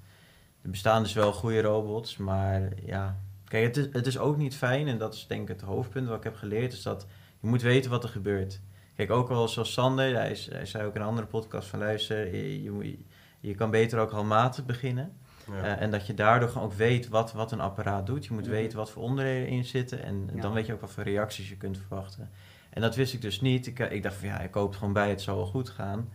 Er 0.62 0.70
bestaan 0.70 1.04
dus 1.04 1.14
wel 1.14 1.34
goede 1.34 1.62
robots, 1.62 2.18
maar 2.18 2.70
ja... 2.86 3.18
Kijk, 3.46 3.64
het 3.66 3.78
is, 3.78 3.88
het 3.92 4.08
is 4.08 4.18
ook 4.18 4.38
niet 4.38 4.56
fijn 4.56 4.88
en 4.88 4.98
dat 4.98 5.14
is 5.14 5.28
denk 5.28 5.42
ik 5.42 5.48
het 5.48 5.62
hoofdpunt 5.62 6.08
wat 6.08 6.18
ik 6.18 6.24
heb 6.24 6.36
geleerd. 6.36 6.74
Is 6.74 6.82
dat 6.84 7.08
je 7.40 7.48
moet 7.48 7.62
weten 7.62 7.92
wat 7.92 8.04
er 8.04 8.10
gebeurt. 8.10 8.62
Kijk, 8.96 9.12
ook 9.12 9.30
al 9.30 9.48
zoals 9.48 9.74
Sander, 9.74 10.14
hij, 10.16 10.32
is- 10.32 10.50
hij 10.52 10.66
zei 10.66 10.86
ook 10.86 10.96
in 10.96 11.02
een 11.02 11.08
andere 11.08 11.28
podcast 11.28 11.68
van 11.68 11.80
luister, 11.80 12.36
je, 12.36 12.98
je, 13.40 13.56
kan 13.56 13.70
beter 13.72 14.00
ook 14.00 14.12
handmatig 14.12 14.66
beginnen. 14.66 15.12
Ja. 15.52 15.64
Eh, 15.64 15.82
en 15.82 15.92
dat 15.92 16.08
je 16.08 16.14
daardoor 16.14 16.50
gewoon 16.50 16.64
ook 16.68 16.74
weet 16.74 17.08
wat, 17.08 17.32
wat 17.34 17.52
een 17.52 17.60
apparaat 17.60 18.06
doet. 18.06 18.26
Je 18.26 18.34
moet 18.34 18.42
Mhm. 18.46 18.52
weten 18.52 18.78
wat 18.78 18.92
voor 18.92 19.04
onderdelen 19.04 19.48
in 19.48 19.66
zitten. 19.66 20.04
En 20.04 20.30
Ja. 20.34 20.42
dan 20.42 20.54
weet 20.54 20.66
je 20.66 20.74
ook 20.74 20.82
wat 20.82 20.92
voor 20.92 21.04
reacties 21.04 21.50
je 21.50 21.58
kunt 21.58 21.78
verwachten. 21.78 22.30
En 22.78 22.84
dat 22.84 22.96
wist 22.96 23.14
ik 23.14 23.22
dus 23.22 23.42
niet. 23.42 23.68
Ik, 23.68 23.80
eh, 23.80 23.92
ik 23.92 24.04
dacht 24.04 24.16
van 24.16 24.28
ja, 24.28 24.40
ik 24.40 24.52
koop 24.52 24.68
het 24.68 24.78
gewoon 24.78 24.94
bij, 24.94 25.10
het 25.10 25.22
zal 25.22 25.36
wel 25.36 25.46
goed 25.46 25.70
gaan. 25.70 26.10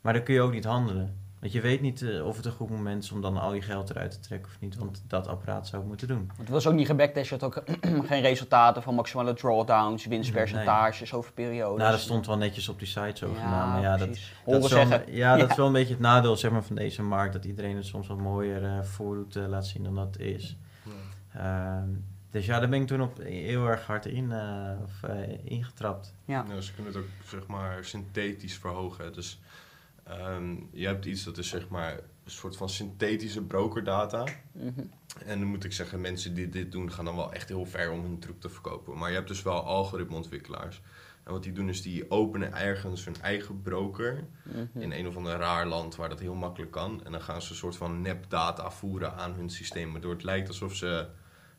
Maar 0.00 0.12
dan 0.12 0.22
kun 0.22 0.34
je 0.34 0.40
ook 0.40 0.52
niet 0.52 0.64
handelen. 0.64 1.16
Want 1.40 1.52
je 1.52 1.60
weet 1.60 1.80
niet 1.80 2.02
eh, 2.02 2.26
of 2.26 2.36
het 2.36 2.44
een 2.44 2.52
goed 2.52 2.70
moment 2.70 3.04
is 3.04 3.12
om 3.12 3.20
dan 3.20 3.36
al 3.36 3.54
je 3.54 3.62
geld 3.62 3.90
eruit 3.90 4.10
te 4.10 4.20
trekken 4.20 4.50
of 4.52 4.60
niet. 4.60 4.76
Want 4.76 5.02
dat 5.08 5.26
apparaat 5.26 5.66
zou 5.66 5.80
het 5.80 5.88
moeten 5.88 6.08
doen. 6.08 6.24
Want 6.26 6.38
het 6.38 6.48
was 6.48 6.66
ook 6.66 6.74
niet 6.74 6.86
gebacktest, 6.86 7.28
je 7.28 7.36
had 7.38 7.44
ook 7.44 7.62
geen 8.08 8.20
resultaten 8.20 8.82
van 8.82 8.94
maximale 8.94 9.34
drawdowns, 9.34 10.06
winstpercentages 10.06 11.14
over 11.14 11.32
periodes. 11.32 11.78
Nou, 11.78 11.90
dat 11.90 12.00
stond 12.00 12.26
wel 12.26 12.36
netjes 12.36 12.68
op 12.68 12.78
die 12.78 12.88
site 12.88 13.12
zo 13.14 13.32
gedaan. 13.32 13.68
Maar 13.68 13.80
ja, 13.80 13.96
dat, 13.96 14.08
is 14.08 14.32
wel, 14.44 14.68
ja, 14.78 14.84
dat 14.88 15.02
Ja. 15.22 15.36
is 15.36 15.56
wel 15.56 15.66
een 15.66 15.72
beetje 15.72 15.92
het 15.94 16.02
nadeel 16.02 16.36
zeg 16.36 16.50
maar, 16.50 16.64
van 16.64 16.76
deze 16.76 17.02
markt. 17.02 17.32
Dat 17.32 17.44
iedereen 17.44 17.76
het 17.76 17.86
soms 17.86 18.06
wat 18.06 18.18
mooier 18.18 18.64
eh 18.64 18.82
voordoet 18.82 19.34
laat 19.34 19.66
zien 19.66 19.82
dan 19.84 19.94
dat 19.94 20.06
het 20.06 20.18
is. 20.18 20.56
Ehm, 21.32 21.88
dus 22.34 22.46
ja, 22.46 22.60
daar 22.60 22.68
ben 22.68 22.80
ik 22.80 22.86
toen 22.86 23.00
op 23.02 23.18
heel 23.18 23.66
erg 23.66 23.86
hard 23.86 24.06
in, 24.06 24.32
eh, 24.32 24.70
of, 24.82 25.02
eh, 25.02 25.44
ingetrapt. 25.44 26.14
Ja. 26.24 26.44
Ja, 26.48 26.60
ze 26.60 26.72
kunnen 26.74 26.92
het 26.92 27.02
ook 27.02 27.08
zeg 27.24 27.46
maar 27.46 27.84
synthetisch 27.84 28.58
verhogen. 28.58 29.12
Dus 29.12 29.40
ehm, 30.04 30.54
je 30.72 30.86
hebt 30.86 31.04
iets 31.04 31.24
dat 31.24 31.38
is 31.38 31.48
zeg 31.48 31.68
maar 31.68 31.92
een 31.92 32.30
soort 32.30 32.56
van 32.56 32.68
synthetische 32.68 33.42
brokerdata. 33.42 34.24
Mhm. 34.52 34.80
En 35.26 35.38
dan 35.38 35.48
moet 35.48 35.64
ik 35.64 35.72
zeggen, 35.72 36.00
mensen 36.00 36.34
die 36.34 36.48
dit 36.48 36.72
doen 36.72 36.92
gaan 36.92 37.04
dan 37.04 37.16
wel 37.16 37.32
echt 37.32 37.48
heel 37.48 37.66
ver 37.66 37.90
om 37.90 38.02
hun 38.02 38.18
truc 38.18 38.40
te 38.40 38.48
verkopen. 38.48 38.98
Maar 38.98 39.08
je 39.08 39.14
hebt 39.16 39.28
dus 39.28 39.42
wel 39.42 39.62
algoritmeontwikkelaars. 39.64 40.80
En 41.24 41.32
wat 41.32 41.42
die 41.42 41.52
doen 41.52 41.68
is 41.68 41.82
die 41.82 42.10
openen 42.10 42.54
ergens 42.54 43.04
hun 43.04 43.16
eigen 43.22 43.62
broker 43.62 44.24
Mhm. 44.42 44.80
in 44.80 44.92
een 44.92 45.06
of 45.06 45.16
ander 45.16 45.36
raar 45.36 45.66
land 45.66 45.96
waar 45.96 46.08
dat 46.08 46.20
heel 46.20 46.34
makkelijk 46.34 46.70
kan. 46.72 47.04
En 47.04 47.12
dan 47.12 47.20
gaan 47.20 47.42
ze 47.42 47.50
een 47.50 47.56
soort 47.56 47.76
van 47.76 48.00
nepdata 48.00 48.70
voeren 48.70 49.14
aan 49.16 49.34
hun 49.34 49.50
systeem. 49.50 49.92
Waardoor 49.92 50.12
het 50.12 50.22
lijkt 50.22 50.48
alsof 50.48 50.74
ze 50.74 51.06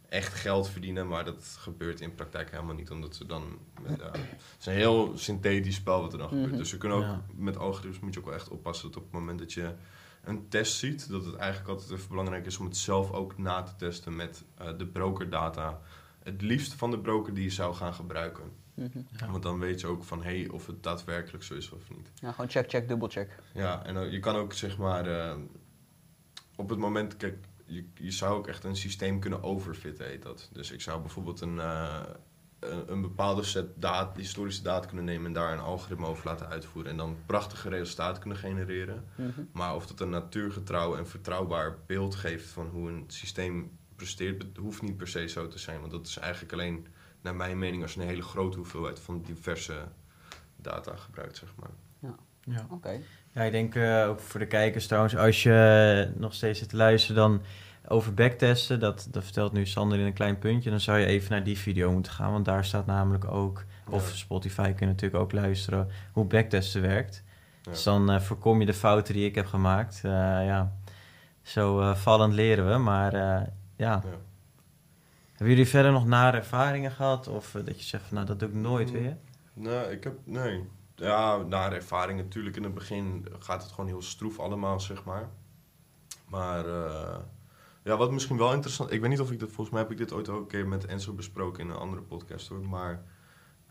echt 0.10 0.34
geld 0.34 0.70
verdienen, 0.70 1.08
maar 1.08 1.26
dat 1.26 1.56
gebeurt 1.60 2.02
in 2.02 2.16
praktijk 2.16 2.52
helemaal 2.52 2.76
niet. 2.76 2.92
Omdat 2.92 3.16
ze 3.16 3.26
dan... 3.26 3.44
met- 3.82 4.02
het 4.02 4.16
is 4.60 4.66
een 4.66 4.74
heel 4.74 5.12
synthetisch 5.18 5.76
spel 5.76 6.02
wat 6.02 6.12
er 6.14 6.20
dan 6.20 6.28
gebeurt. 6.28 6.50
Mhm. 6.50 6.58
Dus 6.58 6.70
ze 6.70 6.78
kunnen 6.78 6.98
ook, 6.98 7.04
Ja. 7.04 7.26
met 7.36 7.58
algoritmes 7.58 8.00
moet 8.00 8.14
je 8.14 8.20
ook 8.20 8.26
wel 8.26 8.36
echt 8.36 8.50
oppassen 8.50 8.88
dat 8.88 8.98
op 8.98 9.04
het 9.04 9.12
moment 9.14 9.40
dat 9.40 9.54
je 9.54 9.74
een 10.24 10.48
test 10.50 10.78
ziet, 10.78 11.10
dat 11.10 11.26
het 11.26 11.36
eigenlijk 11.36 11.70
altijd 11.70 11.92
even 11.92 12.10
belangrijk 12.10 12.46
is 12.46 12.58
om 12.58 12.66
het 12.66 12.78
zelf 12.78 13.12
ook 13.12 13.38
na 13.38 13.62
te 13.64 13.76
testen 13.76 14.16
met 14.16 14.44
eh, 14.58 14.78
de 14.78 14.86
brokerdata. 14.88 15.82
Het 16.24 16.42
liefst 16.42 16.74
van 16.74 16.92
de 16.92 17.00
broker 17.00 17.34
die 17.34 17.44
je 17.44 17.50
zou 17.50 17.74
gaan 17.76 17.94
gebruiken. 17.94 18.44
Mhm. 18.74 19.00
Ja. 19.18 19.32
Want 19.32 19.44
dan 19.44 19.60
weet 19.60 19.80
je 19.82 19.88
ook 19.88 20.04
van, 20.04 20.24
hé, 20.24 20.40
hey, 20.40 20.50
of 20.50 20.68
het 20.68 20.84
daadwerkelijk 20.84 21.44
zo 21.44 21.54
is 21.54 21.70
of 21.72 21.90
niet. 21.90 22.12
Ja, 22.22 22.32
gewoon 22.32 22.50
check, 22.50 22.70
check, 22.70 22.88
dubbel 22.88 23.08
check. 23.08 23.36
Ja, 23.54 23.86
en 23.86 24.12
je 24.12 24.20
kan 24.20 24.36
ook 24.36 24.54
zeg 24.54 24.78
maar 24.78 25.08
eh, 25.08 25.36
op 26.56 26.70
het 26.70 26.80
moment, 26.80 27.18
kijk, 27.18 27.38
je, 27.66 27.86
je 27.94 28.12
zou 28.12 28.38
ook 28.38 28.48
echt 28.48 28.64
een 28.64 28.76
systeem 28.76 29.20
kunnen 29.20 29.44
overfitten, 29.44 30.06
heet 30.06 30.24
dat. 30.24 30.50
Dus 30.54 30.72
ik 30.72 30.82
zou 30.82 31.02
bijvoorbeeld 31.02 31.42
een, 31.42 31.60
eh, 31.60 32.00
een, 32.60 32.92
een 32.92 33.02
bepaalde 33.02 33.44
set 33.44 33.82
data, 33.82 34.20
historische 34.20 34.64
data 34.64 34.88
kunnen 34.88 35.06
nemen 35.06 35.26
en 35.26 35.34
daar 35.34 35.54
een 35.54 35.60
algoritme 35.60 36.06
over 36.06 36.28
laten 36.28 36.48
uitvoeren. 36.48 36.92
En 36.92 36.98
dan 36.98 37.18
prachtige 37.26 37.70
resultaten 37.70 38.22
kunnen 38.22 38.40
genereren. 38.40 39.06
Mhm. 39.16 39.42
Maar 39.52 39.76
of 39.76 39.88
dat 39.88 40.00
een 40.00 40.10
natuurgetrouw 40.10 40.96
en 40.96 41.08
vertrouwbaar 41.08 41.78
beeld 41.86 42.16
geeft 42.16 42.48
van 42.50 42.68
hoe 42.68 42.90
een 42.90 43.04
systeem 43.08 43.78
presteert, 43.96 44.58
hoeft 44.58 44.82
niet 44.82 44.98
per 44.98 45.08
se 45.08 45.28
zo 45.28 45.48
te 45.48 45.60
zijn. 45.60 45.80
Want 45.80 45.92
dat 45.92 46.08
is 46.08 46.18
eigenlijk 46.18 46.54
alleen, 46.54 46.88
naar 47.22 47.36
mijn 47.36 47.60
mening, 47.60 47.82
als 47.82 47.94
je 47.94 48.02
een 48.02 48.08
hele 48.08 48.22
grote 48.22 48.58
hoeveelheid 48.58 49.00
van 49.00 49.22
diverse 49.22 49.88
data 50.56 50.96
gebruikt, 50.96 51.38
zeg 51.38 51.54
maar. 51.60 51.72
Ja. 52.00 52.16
Oké. 52.70 53.00
Ja, 53.32 53.42
ik 53.42 53.52
denk 53.52 53.76
eh, 53.76 54.06
ook 54.10 54.20
voor 54.20 54.40
de 54.40 54.46
kijkers 54.48 54.88
trouwens, 54.88 55.16
als 55.18 55.44
je 55.44 56.12
nog 56.16 56.34
steeds 56.34 56.60
zit 56.60 56.70
te 56.70 56.76
luisteren, 56.76 57.16
dan 57.16 57.42
over 57.88 58.14
backtesten, 58.14 58.80
dat, 58.80 59.08
dat 59.12 59.24
vertelt 59.24 59.54
nu 59.54 59.66
Sander 59.66 60.00
in 60.00 60.06
een 60.06 60.14
klein 60.14 60.40
puntje, 60.40 60.70
dan 60.70 60.80
zou 60.80 60.98
je 61.00 61.06
even 61.06 61.32
naar 61.32 61.44
die 61.44 61.58
video 61.58 61.92
moeten 61.92 62.12
gaan, 62.12 62.32
want 62.32 62.46
daar 62.46 62.66
staat 62.66 62.86
namelijk 62.86 63.26
ook, 63.32 63.64
of 63.90 64.10
Ja. 64.10 64.16
Spotify 64.16 64.62
kun 64.74 64.76
je 64.88 64.94
natuurlijk 64.94 65.24
ook 65.24 65.32
luisteren, 65.32 65.88
hoe 66.12 66.26
backtesten 66.26 66.82
werkt. 66.82 67.24
Ja. 67.62 67.72
Dus 67.72 67.84
dan 67.84 68.12
eh, 68.12 68.20
voorkom 68.22 68.60
je 68.60 68.66
de 68.66 68.74
fouten 68.74 69.14
die 69.14 69.26
ik 69.26 69.36
heb 69.36 69.46
gemaakt. 69.46 70.02
Eh, 70.04 70.12
ja, 70.46 70.72
zo 71.42 71.80
eh, 71.82 71.96
vallend 71.96 72.34
leren 72.34 72.70
we, 72.72 72.78
maar 72.78 73.14
eh, 73.14 73.20
ja. 73.76 74.02
Ja. 74.04 74.04
Hebben 75.30 75.56
jullie 75.56 75.68
verder 75.70 75.92
nog 75.92 76.06
nare 76.06 76.38
ervaringen 76.38 76.92
gehad? 76.92 77.28
Of 77.28 77.56
eh, 77.56 77.66
dat 77.66 77.80
je 77.80 77.86
zegt 77.86 78.04
van 78.04 78.14
nou, 78.16 78.28
dat 78.28 78.40
doe 78.40 78.50
ik 78.50 78.56
nooit 78.56 78.88
Mm. 78.94 79.00
weer? 79.02 79.18
Nee, 79.54 79.92
ik 79.92 80.04
heb, 80.04 80.14
nee. 80.24 80.64
Ja, 80.96 81.38
na 81.38 81.70
de 81.70 81.76
ervaring 81.76 82.20
natuurlijk. 82.20 82.56
In 82.56 82.64
het 82.64 82.74
begin 82.74 83.28
gaat 83.40 83.64
het 83.64 83.72
gewoon 83.72 83.90
heel 83.90 84.02
stroef 84.02 84.40
allemaal, 84.40 84.80
zeg 84.80 85.04
maar. 85.04 85.30
Maar 86.30 86.66
eh, 86.66 87.20
ja, 87.84 87.98
wat 87.98 88.12
misschien 88.12 88.38
wel 88.38 88.54
interessant... 88.54 88.92
Ik 88.92 89.02
weet 89.02 89.10
niet 89.10 89.20
of 89.20 89.32
ik 89.32 89.40
dat... 89.40 89.52
Volgens 89.52 89.70
mij 89.70 89.82
heb 89.82 89.92
ik 89.92 89.98
dit 89.98 90.14
ooit 90.14 90.30
ook 90.30 90.42
een 90.42 90.48
keer 90.48 90.68
met 90.68 90.86
Enzo 90.86 91.14
besproken 91.14 91.64
in 91.64 91.70
een 91.70 91.78
andere 91.78 92.02
podcast, 92.02 92.48
hoor. 92.48 92.68
Maar 92.68 93.04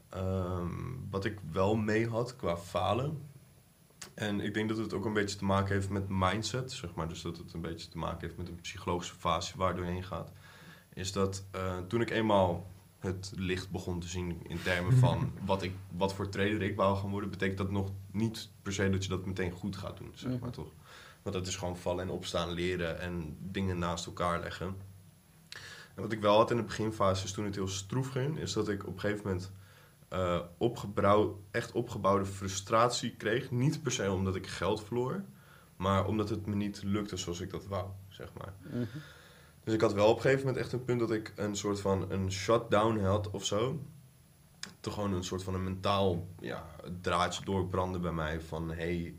ehm, 0.09 0.73
wat 1.11 1.25
ik 1.25 1.39
wel 1.51 1.77
mee 1.77 2.09
had 2.09 2.37
qua 2.37 2.57
falen... 2.57 3.33
En 4.15 4.41
ik 4.41 4.55
denk 4.55 4.69
dat 4.69 4.79
het 4.79 4.93
ook 4.93 5.05
een 5.05 5.13
beetje 5.13 5.37
te 5.37 5.45
maken 5.45 5.75
heeft 5.75 5.91
met 5.91 6.09
mindset, 6.09 6.73
zeg 6.73 6.95
maar. 6.95 7.09
Dus 7.09 7.23
dat 7.23 7.37
het 7.37 7.53
een 7.53 7.61
beetje 7.61 7.89
te 7.89 7.99
maken 7.99 8.21
heeft 8.21 8.37
met 8.37 8.49
een 8.49 8.61
psychologische 8.61 9.15
fase 9.15 9.57
waar 9.57 9.77
doorheen 9.77 10.05
gaat. 10.05 10.33
Is 10.93 11.13
dat 11.13 11.45
eh, 11.51 11.79
toen 11.79 12.01
ik 12.01 12.11
eenmaal 12.11 12.67
het 13.05 13.33
licht 13.37 13.71
begon 13.71 14.01
te 14.01 14.09
zien 14.09 14.41
in 14.49 14.63
termen 14.63 14.93
van 14.97 15.33
wat, 15.45 15.63
ik, 15.63 15.73
wat 15.97 16.15
voor 16.15 16.29
trader 16.29 16.63
ik 16.63 16.77
wou 16.77 16.97
gaan 16.97 17.11
worden, 17.11 17.31
betekent 17.31 17.59
dat 17.59 17.71
nog 17.71 17.91
niet 18.11 18.49
per 18.63 18.73
se 18.73 18.91
dat 18.91 19.03
je 19.03 19.09
dat 19.09 19.27
meteen 19.27 19.51
goed 19.53 19.77
gaat 19.77 19.97
doen, 19.97 20.11
zeg 20.15 20.31
Mhm. 20.31 20.41
maar 20.41 20.51
toch? 20.51 20.73
Want 21.23 21.37
dat 21.37 21.47
is 21.47 21.57
gewoon 21.57 21.77
vallen 21.77 22.05
en 22.05 22.11
opstaan, 22.11 22.51
leren 22.51 23.01
en 23.01 23.37
dingen 23.41 23.79
naast 23.79 24.07
elkaar 24.07 24.41
leggen. 24.41 24.77
En 25.95 26.03
wat 26.03 26.13
ik 26.13 26.21
wel 26.21 26.37
had 26.37 26.51
in 26.51 26.57
de 26.57 26.63
beginfase, 26.63 27.25
is 27.25 27.33
toen 27.33 27.45
het 27.45 27.55
heel 27.55 27.69
stroef 27.69 28.09
ging, 28.09 28.39
is 28.39 28.53
dat 28.53 28.69
ik 28.69 28.87
op 28.87 28.95
een 28.95 29.01
gegeven 29.01 29.27
moment 29.27 29.53
eh, 30.09 30.41
opgebouw, 30.59 31.41
echt 31.51 31.73
opgebouwde 31.73 32.25
frustratie 32.25 33.11
kreeg. 33.17 33.51
Niet 33.51 33.83
per 33.83 33.93
se 33.93 34.11
omdat 34.13 34.37
ik 34.37 34.47
geld 34.47 34.85
verloor, 34.85 35.25
maar 35.77 36.07
omdat 36.07 36.29
het 36.29 36.47
me 36.47 36.55
niet 36.55 36.83
lukte 36.83 37.17
zoals 37.17 37.41
ik 37.41 37.51
dat 37.51 37.67
wou, 37.67 37.87
zeg 38.09 38.29
maar. 38.39 38.53
Mhm. 38.61 38.83
Dus 39.65 39.75
ik 39.75 39.81
had 39.81 39.93
wel 39.93 40.09
op 40.09 40.17
een 40.17 40.23
gegeven 40.23 40.47
moment 40.47 40.63
echt 40.65 40.73
een 40.73 40.85
punt 40.85 41.01
dat 41.01 41.11
ik 41.11 41.33
een 41.37 41.57
soort 41.57 41.81
van 41.81 42.11
een 42.11 42.33
shutdown 42.33 42.99
had 42.99 43.31
of 43.31 43.45
zo. 43.45 43.81
Toch 44.81 44.95
gewoon 44.95 45.13
een 45.13 45.25
soort 45.25 45.43
van 45.43 45.55
een 45.55 45.65
mentaal 45.65 46.29
ja, 46.41 46.65
draadje 47.01 47.45
doorbranden 47.45 48.01
bij 48.01 48.13
mij 48.13 48.41
van 48.41 48.69
hé, 48.69 48.75
hey, 48.75 49.15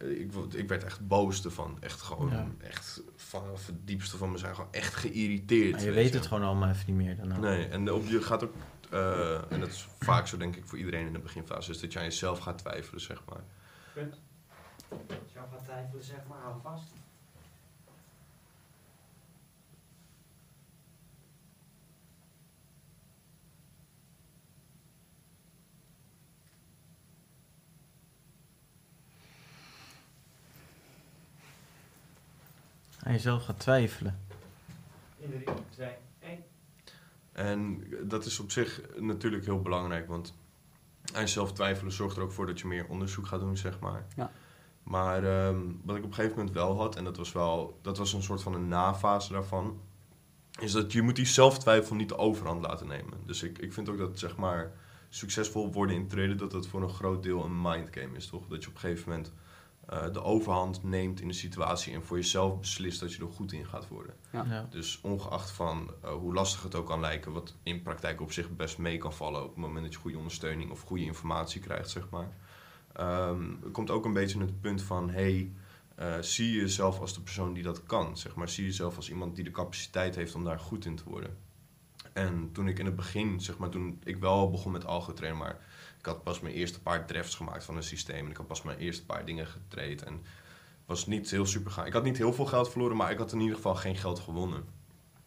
eh, 0.00 0.20
ik, 0.20 0.32
ik 0.54 0.68
werd 0.68 0.84
echt 0.84 1.06
boos 1.08 1.44
ervan. 1.44 1.76
Echt 1.80 2.00
gewoon, 2.00 2.30
Ja. 2.30 2.46
echt 2.58 3.02
vanaf 3.16 3.66
het 3.66 3.86
diepste 3.86 4.16
van 4.16 4.30
me 4.30 4.38
zijn 4.38 4.54
gewoon 4.54 4.72
echt 4.72 4.94
geïrriteerd. 4.94 5.72
Maar 5.72 5.80
je 5.80 5.86
weet 5.86 5.94
weet 5.94 6.14
het 6.14 6.26
gewoon 6.26 6.44
allemaal 6.44 6.68
even 6.68 6.84
niet 6.86 7.04
meer 7.04 7.16
daarna. 7.16 7.38
Nee, 7.38 7.66
en 7.68 7.92
op, 7.92 8.06
je 8.06 8.22
gaat 8.22 8.44
ook, 8.44 8.54
eh, 8.90 9.52
en 9.52 9.60
dat 9.60 9.68
is 9.68 9.88
vaak 9.98 10.26
zo 10.26 10.36
denk 10.36 10.56
ik 10.56 10.66
voor 10.66 10.78
iedereen 10.78 11.06
in 11.06 11.12
de 11.12 11.18
beginfase, 11.18 11.70
is 11.70 11.80
dat 11.80 11.92
je 11.92 11.98
aan 11.98 12.04
jezelf 12.04 12.38
gaat 12.38 12.58
twijfelen, 12.58 13.00
zeg 13.00 13.22
maar. 13.28 13.40
Punt. 13.94 14.20
Als 14.90 15.32
je 15.32 15.38
al 15.38 15.46
gaat 15.50 15.64
twijfelen, 15.64 16.04
zeg 16.04 16.20
maar, 16.28 16.38
hou 16.42 16.60
vast. 16.62 16.92
Aan 33.10 33.16
jezelf 33.16 33.44
gaat 33.44 33.60
twijfelen. 33.60 34.20
In 35.18 35.30
3, 35.30 35.44
2, 35.70 35.88
1. 36.20 36.44
En 37.32 37.84
dat 38.02 38.24
is 38.24 38.40
op 38.40 38.50
zich 38.50 38.80
natuurlijk 38.98 39.44
heel 39.44 39.62
belangrijk, 39.62 40.08
want 40.08 40.34
aan 41.12 41.20
jezelf 41.20 41.52
twijfelen 41.52 41.92
zorgt 41.92 42.16
er 42.16 42.22
ook 42.22 42.32
voor 42.32 42.46
dat 42.46 42.60
je 42.60 42.66
meer 42.66 42.86
onderzoek 42.88 43.26
gaat 43.26 43.40
doen, 43.40 43.56
zeg 43.56 43.78
maar. 43.78 44.06
Ja. 44.16 44.30
Maar 44.82 45.24
ehm, 45.24 45.58
wat 45.84 45.96
ik 45.96 46.02
op 46.02 46.08
een 46.08 46.14
gegeven 46.14 46.36
moment 46.36 46.54
wel 46.54 46.76
had, 46.76 46.96
en 46.96 47.04
dat 47.04 47.16
was 47.16 47.32
wel, 47.32 47.78
dat 47.82 47.98
was 47.98 48.12
een 48.12 48.22
soort 48.22 48.42
van 48.42 48.54
een 48.54 48.68
nafase 48.68 49.32
daarvan, 49.32 49.80
is 50.60 50.72
dat 50.72 50.92
je 50.92 51.02
moet 51.02 51.16
die 51.16 51.26
zelftwijfel 51.26 51.96
niet 51.96 52.08
de 52.08 52.16
overhand 52.16 52.62
laten 52.62 52.86
nemen. 52.86 53.18
Dus 53.26 53.42
ik, 53.42 53.58
ik 53.58 53.72
vind 53.72 53.88
ook 53.88 53.98
dat, 53.98 54.18
zeg 54.18 54.36
maar, 54.36 54.72
succesvol 55.08 55.72
worden 55.72 55.96
in 55.96 56.08
traden, 56.08 56.36
dat 56.36 56.50
dat 56.50 56.66
voor 56.66 56.82
een 56.82 56.88
groot 56.88 57.22
deel 57.22 57.44
een 57.44 57.60
mindgame 57.62 58.16
is, 58.16 58.26
toch? 58.26 58.46
Dat 58.48 58.62
je 58.62 58.68
op 58.68 58.74
een 58.74 58.80
gegeven 58.80 59.08
moment 59.08 59.32
eh, 59.90 60.12
de 60.12 60.22
overhand 60.22 60.82
neemt 60.82 61.20
in 61.20 61.28
de 61.28 61.34
situatie 61.34 61.94
en 61.94 62.02
voor 62.02 62.16
jezelf 62.16 62.60
beslist 62.60 63.00
dat 63.00 63.12
je 63.14 63.22
er 63.22 63.32
goed 63.32 63.52
in 63.52 63.66
gaat 63.66 63.88
worden. 63.88 64.14
Ja. 64.32 64.44
Ja. 64.48 64.66
Dus 64.70 65.00
ongeacht 65.00 65.50
van 65.50 65.90
eh, 66.02 66.10
hoe 66.12 66.34
lastig 66.34 66.62
het 66.62 66.74
ook 66.74 66.86
kan 66.86 67.00
lijken, 67.00 67.32
wat 67.32 67.54
in 67.62 67.82
praktijk 67.82 68.20
op 68.20 68.32
zich 68.32 68.56
best 68.56 68.78
mee 68.78 68.98
kan 68.98 69.12
vallen 69.12 69.42
op 69.42 69.48
het 69.48 69.56
moment 69.56 69.84
dat 69.84 69.92
je 69.92 69.98
goede 69.98 70.16
ondersteuning 70.16 70.70
of 70.70 70.80
goede 70.80 71.04
informatie 71.04 71.60
krijgt, 71.60 71.90
zeg 71.90 72.10
maar. 72.10 72.32
Ehm, 72.92 73.50
er 73.64 73.70
komt 73.70 73.90
ook 73.90 74.04
een 74.04 74.12
beetje 74.12 74.40
het 74.40 74.60
punt 74.60 74.82
van, 74.82 75.10
hey, 75.10 75.52
eh, 75.94 76.18
zie 76.20 76.52
je 76.52 76.60
jezelf 76.60 77.00
als 77.00 77.14
de 77.14 77.20
persoon 77.20 77.52
die 77.52 77.62
dat 77.62 77.82
kan, 77.82 78.16
zeg 78.16 78.34
maar. 78.34 78.48
Zie 78.48 78.64
je 78.64 78.70
jezelf 78.70 78.96
als 78.96 79.10
iemand 79.10 79.34
die 79.34 79.44
de 79.44 79.50
capaciteit 79.50 80.14
heeft 80.14 80.34
om 80.34 80.44
daar 80.44 80.58
goed 80.58 80.84
in 80.84 80.96
te 80.96 81.04
worden. 81.04 81.36
En 82.12 82.52
toen 82.52 82.68
ik 82.68 82.78
in 82.78 82.86
het 82.86 82.96
begin, 82.96 83.40
zeg 83.40 83.58
maar, 83.58 83.70
toen 83.70 84.00
ik 84.04 84.16
wel 84.16 84.50
begon 84.50 84.72
met 84.72 84.86
algo 84.86 85.12
trainen, 85.12 85.38
maar 85.38 85.58
ik 86.00 86.06
had 86.06 86.22
pas 86.22 86.40
mijn 86.40 86.54
eerste 86.54 86.80
paar 86.80 87.06
drafts 87.06 87.34
gemaakt 87.34 87.64
van 87.64 87.76
een 87.76 87.82
systeem 87.82 88.24
en 88.24 88.30
ik 88.30 88.36
had 88.36 88.46
pas 88.46 88.62
mijn 88.62 88.78
eerste 88.78 89.04
paar 89.04 89.24
dingen 89.24 89.46
getraind 89.46 90.02
en 90.02 90.22
was 90.86 91.06
niet 91.06 91.30
heel 91.30 91.46
super 91.46 91.70
gaan. 91.70 91.86
Ik 91.86 91.92
had 91.92 92.02
niet 92.02 92.16
heel 92.16 92.32
veel 92.32 92.46
geld 92.46 92.70
verloren, 92.70 92.96
maar 92.96 93.10
ik 93.10 93.18
had 93.18 93.32
in 93.32 93.40
ieder 93.40 93.56
geval 93.56 93.74
geen 93.74 93.96
geld 93.96 94.18
gewonnen. 94.18 94.64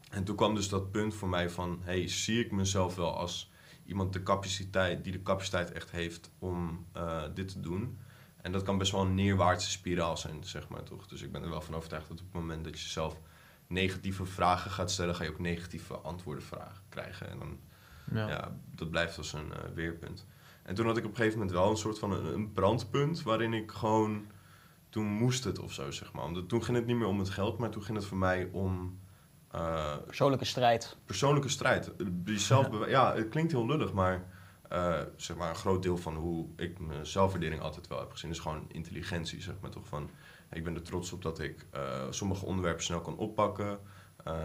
En 0.10 0.24
toen 0.24 0.36
kwam 0.36 0.56
dus 0.56 0.70
dat 0.70 0.92
punt 0.92 1.14
voor 1.14 1.30
mij 1.30 1.50
van, 1.50 1.80
hey, 1.84 2.08
zie 2.08 2.46
ik 2.46 2.52
mezelf 2.52 2.96
wel 2.96 3.18
als 3.18 3.52
iemand 3.86 4.14
de 4.14 4.24
capaciteit, 4.24 5.04
die 5.04 5.12
de 5.12 5.22
capaciteit 5.22 5.72
echt 5.72 5.92
heeft 5.92 6.32
om 6.40 6.86
eh, 6.92 7.24
dit 7.34 7.48
te 7.48 7.60
doen. 7.60 8.00
En 8.42 8.52
dat 8.52 8.64
kan 8.64 8.78
best 8.78 8.92
wel 8.92 9.02
een 9.02 9.16
neerwaartse 9.16 9.72
spiraal 9.72 10.18
zijn, 10.18 10.44
zeg 10.44 10.68
maar 10.68 10.84
toch. 10.84 11.08
Dus 11.08 11.22
ik 11.22 11.32
ben 11.32 11.44
er 11.44 11.50
wel 11.50 11.62
van 11.62 11.76
overtuigd 11.76 12.08
dat 12.08 12.20
op 12.20 12.26
het 12.26 12.42
moment 12.42 12.64
dat 12.64 12.80
je 12.80 12.90
zelf 12.90 13.20
negatieve 13.68 14.26
vragen 14.26 14.72
gaat 14.72 14.92
stellen, 14.92 15.16
ga 15.16 15.24
je 15.24 15.30
ook 15.30 15.40
negatieve 15.40 15.94
antwoorden 15.94 16.44
vragen 16.44 16.84
krijgen. 16.90 17.30
En 17.30 17.40
dan 17.40 17.60
Ja. 18.12 18.28
ja. 18.28 18.58
dat 18.76 18.90
blijft 18.90 19.18
als 19.18 19.34
een 19.34 19.54
eh, 19.54 19.60
weerpunt. 19.74 20.26
En 20.64 20.76
toen 20.76 20.86
had 20.86 20.98
ik 20.98 21.04
op 21.04 21.10
een 21.10 21.16
gegeven 21.16 21.38
moment 21.40 21.56
wel 21.56 21.70
een 21.70 21.78
soort 21.78 22.00
van 22.00 22.12
een, 22.12 22.26
een 22.26 22.52
brandpunt 22.52 23.24
waarin 23.24 23.54
ik 23.54 23.72
gewoon, 23.72 24.26
toen 24.90 25.06
moest 25.06 25.44
het 25.44 25.60
of 25.60 25.74
zo, 25.74 25.92
zeg 25.92 26.14
maar. 26.14 26.24
Omdat 26.24 26.50
toen 26.50 26.64
ging 26.64 26.78
het 26.78 26.86
niet 26.86 26.96
meer 26.96 27.08
om 27.08 27.20
het 27.20 27.30
geld, 27.30 27.58
maar 27.58 27.70
toen 27.70 27.84
ging 27.84 27.98
het 27.98 28.08
voor 28.08 28.18
mij 28.18 28.50
om 28.52 29.00
eh, 29.54 29.98
Persoonlijke 30.06 30.46
strijd. 30.46 30.98
persoonlijke 31.06 31.50
strijd. 31.50 31.92
Jezelf 32.26 32.88
ja, 32.88 33.16
het 33.16 33.30
klinkt 33.30 33.52
heel 33.52 33.66
lullig, 33.66 33.94
maar, 33.94 34.26
eh, 34.70 35.00
zeg 35.16 35.38
maar 35.38 35.50
een 35.50 35.56
groot 35.56 35.84
deel 35.84 35.98
van 35.98 36.16
hoe 36.16 36.48
ik 36.56 36.80
mijn 36.80 37.06
zelfwaardering 37.06 37.62
altijd 37.62 37.88
wel 37.88 38.00
heb 38.00 38.12
gezien 38.12 38.32
is 38.32 38.40
gewoon 38.40 38.66
intelligentie, 38.68 39.42
zeg 39.42 39.56
maar 39.62 39.70
toch 39.70 39.88
van. 39.88 40.10
Ik 40.52 40.64
ben 40.64 40.76
er 40.76 40.82
trots 40.82 41.12
op 41.12 41.22
dat 41.22 41.40
ik 41.40 41.66
eh, 41.72 41.82
sommige 42.10 42.46
onderwerpen 42.46 42.84
snel 42.84 43.02
kan 43.02 43.18
oppakken. 43.18 43.80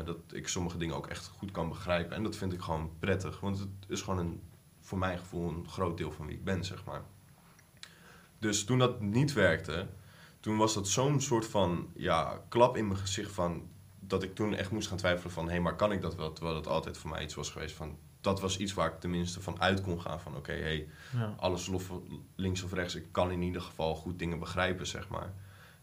dat 0.04 0.18
ik 0.32 0.48
sommige 0.48 0.78
dingen 0.78 0.96
ook 0.96 1.06
echt 1.06 1.26
goed 1.26 1.50
kan 1.50 1.68
begrijpen. 1.68 2.16
En 2.16 2.22
dat 2.22 2.36
vind 2.36 2.52
ik 2.52 2.60
gewoon 2.60 2.90
prettig. 2.98 3.40
Want 3.40 3.58
het 3.58 3.68
is 3.88 4.02
gewoon 4.02 4.18
een, 4.18 4.42
voor 4.88 4.98
mijn 4.98 5.18
gevoel 5.18 5.48
een 5.48 5.68
groot 5.68 5.96
deel 5.96 6.12
van 6.12 6.26
wie 6.26 6.36
ik 6.36 6.44
ben, 6.44 6.64
zeg 6.64 6.84
maar. 6.84 7.02
Dus 8.38 8.64
toen 8.64 8.78
dat 8.78 9.00
niet 9.00 9.32
werkte, 9.32 9.86
toen 10.40 10.56
was 10.56 10.74
dat 10.74 10.88
zo'n 10.88 11.20
soort 11.20 11.46
van 11.46 11.90
ja, 11.94 12.42
klap 12.48 12.76
in 12.76 12.86
mijn 12.86 12.98
gezicht 12.98 13.32
van 13.32 13.68
dat 14.00 14.22
ik 14.22 14.34
toen 14.34 14.54
echt 14.54 14.70
moest 14.70 14.88
gaan 14.88 14.96
twijfelen 14.96 15.32
van 15.32 15.44
hé, 15.44 15.50
hey, 15.50 15.60
maar 15.60 15.76
kan 15.76 15.92
ik 15.92 16.00
dat 16.00 16.14
wel? 16.14 16.32
Terwijl 16.32 16.54
dat 16.56 16.66
altijd 16.66 16.96
voor 16.96 17.10
mij 17.10 17.22
iets 17.22 17.34
was 17.34 17.50
geweest 17.50 17.74
van 17.74 17.98
dat 18.20 18.40
was 18.40 18.58
iets 18.58 18.74
waar 18.74 18.92
ik 18.92 19.00
tenminste 19.00 19.40
van 19.40 19.60
uit 19.60 19.80
kon 19.80 20.00
gaan 20.00 20.20
van 20.20 20.36
oké, 20.36 20.52
hey, 20.52 20.88
Ja. 21.12 21.34
alles 21.38 21.66
lof, 21.66 21.92
links 22.36 22.62
of 22.62 22.72
rechts, 22.72 22.94
ik 22.94 23.06
kan 23.10 23.30
in 23.30 23.42
ieder 23.42 23.62
geval 23.62 23.94
goed 23.94 24.18
dingen 24.18 24.38
begrijpen, 24.38 24.86
zeg 24.86 25.08
maar. 25.08 25.34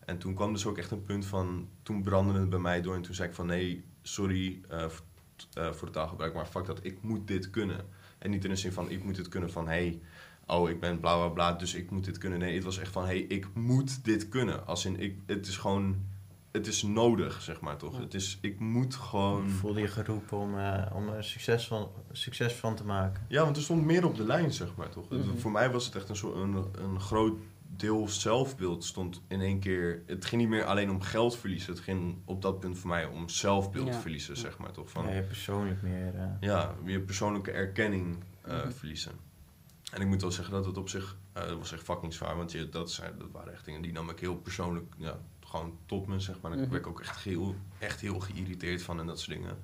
En 0.06 0.18
toen 0.18 0.34
kwam 0.34 0.54
dus 0.54 0.66
ook 0.66 0.78
echt 0.78 0.92
een 0.92 1.04
punt 1.04 1.26
van, 1.26 1.70
toen 1.84 2.04
brandde 2.04 2.40
het 2.40 2.50
bij 2.50 2.60
mij 2.60 2.82
door 2.82 2.96
en 2.96 3.02
toen 3.02 3.16
zei 3.16 3.30
ik 3.30 3.36
van 3.36 3.46
nee, 3.46 3.86
sorry 4.02 4.62
eh, 4.70 4.90
voor, 4.90 5.06
eh, 5.54 5.72
voor 5.72 5.84
het 5.84 5.94
taalgebruik, 5.94 6.34
maar 6.34 6.46
fuck 6.46 6.66
dat, 6.66 6.80
ik 6.84 7.02
moet 7.02 7.28
dit 7.28 7.50
kunnen. 7.50 7.86
En 8.18 8.30
niet 8.30 8.44
in 8.44 8.50
de 8.50 8.56
zin 8.56 8.72
van 8.72 8.90
ik 8.90 9.04
moet 9.04 9.16
dit 9.16 9.30
kunnen 9.30 9.52
van 9.52 9.68
hey, 9.68 10.00
oh 10.48 10.70
ik 10.70 10.80
ben 10.80 11.00
bla 11.00 11.16
bla 11.16 11.28
bla, 11.28 11.54
dus 11.54 11.74
ik 11.74 11.92
moet 11.92 12.06
dit 12.06 12.18
kunnen. 12.18 12.40
Nee, 12.40 12.56
het 12.56 12.64
was 12.64 12.80
echt 12.80 12.92
van 12.92 13.06
hey, 13.06 13.20
ik 13.20 13.48
moet 13.54 14.04
dit 14.04 14.30
kunnen. 14.30 14.68
Als 14.68 14.86
in, 14.86 15.00
ik, 15.00 15.18
het 15.26 15.48
is 15.48 15.58
gewoon, 15.58 15.96
het 16.52 16.68
is 16.68 16.84
nodig, 16.84 17.42
zeg 17.42 17.60
maar 17.62 17.78
toch. 17.78 17.94
Ja. 17.94 18.00
Het 18.00 18.14
is, 18.14 18.38
ik 18.42 18.60
moet 18.60 18.96
gewoon... 18.96 19.50
Voelde 19.50 19.80
je 19.80 19.88
geroepen 19.88 20.38
om, 20.38 20.60
eh, 20.60 20.92
om 20.94 21.10
er 21.10 21.24
succes 21.24 21.68
van, 21.68 21.90
succes 22.12 22.54
van 22.54 22.76
te 22.76 22.86
maken? 22.86 23.26
Ja, 23.28 23.44
want 23.44 23.58
er 23.58 23.64
stond 23.64 23.86
meer 23.86 24.06
op 24.06 24.16
de 24.16 24.26
lijn, 24.26 24.52
zeg 24.52 24.76
maar, 24.76 24.90
toch? 24.90 25.10
Mhm. 25.10 25.38
Voor 25.38 25.52
mij 25.52 25.72
was 25.72 25.86
het 25.86 25.96
echt 25.96 26.10
een, 26.10 26.16
soort, 26.16 26.36
een, 26.36 26.66
een 26.74 27.00
groot 27.00 27.40
deel 27.68 28.08
zelfbeeld 28.10 28.84
stond 28.84 29.22
in 29.28 29.42
één 29.42 29.60
keer... 29.60 30.02
Het 30.06 30.26
ging 30.26 30.42
niet 30.42 30.50
meer 30.50 30.64
alleen 30.66 30.90
om 30.90 31.02
geld 31.02 31.38
verliezen. 31.38 31.74
Het 31.74 31.82
ging 31.84 32.18
op 32.26 32.42
dat 32.42 32.60
punt 32.60 32.78
voor 32.80 32.90
mij 32.90 33.06
om 33.06 33.30
zelfbeeld 33.30 33.88
Ja. 33.88 34.00
verliezen, 34.00 34.34
Ja. 34.36 34.40
zeg 34.40 34.58
maar, 34.58 34.72
toch? 34.72 34.90
Van, 34.90 35.06
Ja, 35.08 35.14
je 35.14 35.22
persoonlijk 35.24 35.82
meer. 35.82 36.16
eh, 36.16 36.26
ja, 36.40 36.74
je 36.86 37.00
persoonlijke 37.00 37.52
erkenning 37.52 38.24
eh, 38.42 38.54
Mhm. 38.56 38.72
verliezen. 38.72 39.12
En 39.92 40.02
ik 40.02 40.08
moet 40.08 40.22
wel 40.22 40.32
zeggen 40.32 40.54
dat 40.54 40.66
het 40.66 40.78
op 40.78 40.90
zich... 40.90 41.18
eh, 41.34 41.48
dat 41.48 41.58
was 41.58 41.72
echt 41.72 41.84
fucking 41.84 42.14
zwaar, 42.14 42.36
want 42.38 42.52
je, 42.52 42.70
dat, 42.70 42.92
zijn, 42.92 43.12
dat 43.18 43.28
waren 43.32 43.54
echt 43.54 43.66
dingen 43.66 43.82
die 43.82 43.92
nam 43.92 44.10
ik 44.10 44.20
heel 44.20 44.36
persoonlijk... 44.36 44.94
Ja, 44.98 45.18
gewoon 45.46 45.78
tot 45.86 46.08
me, 46.08 46.20
zeg 46.20 46.42
maar. 46.42 46.52
Ik 46.52 46.60
Mhm. 46.60 46.70
werd 46.70 46.86
ook 46.86 47.02
echt 47.02 47.24
heel, 47.24 47.56
echt 47.80 48.02
heel 48.02 48.20
geïrriteerd 48.20 48.82
van 48.84 49.00
en 49.00 49.06
dat 49.06 49.20
soort 49.20 49.38
dingen. 49.38 49.58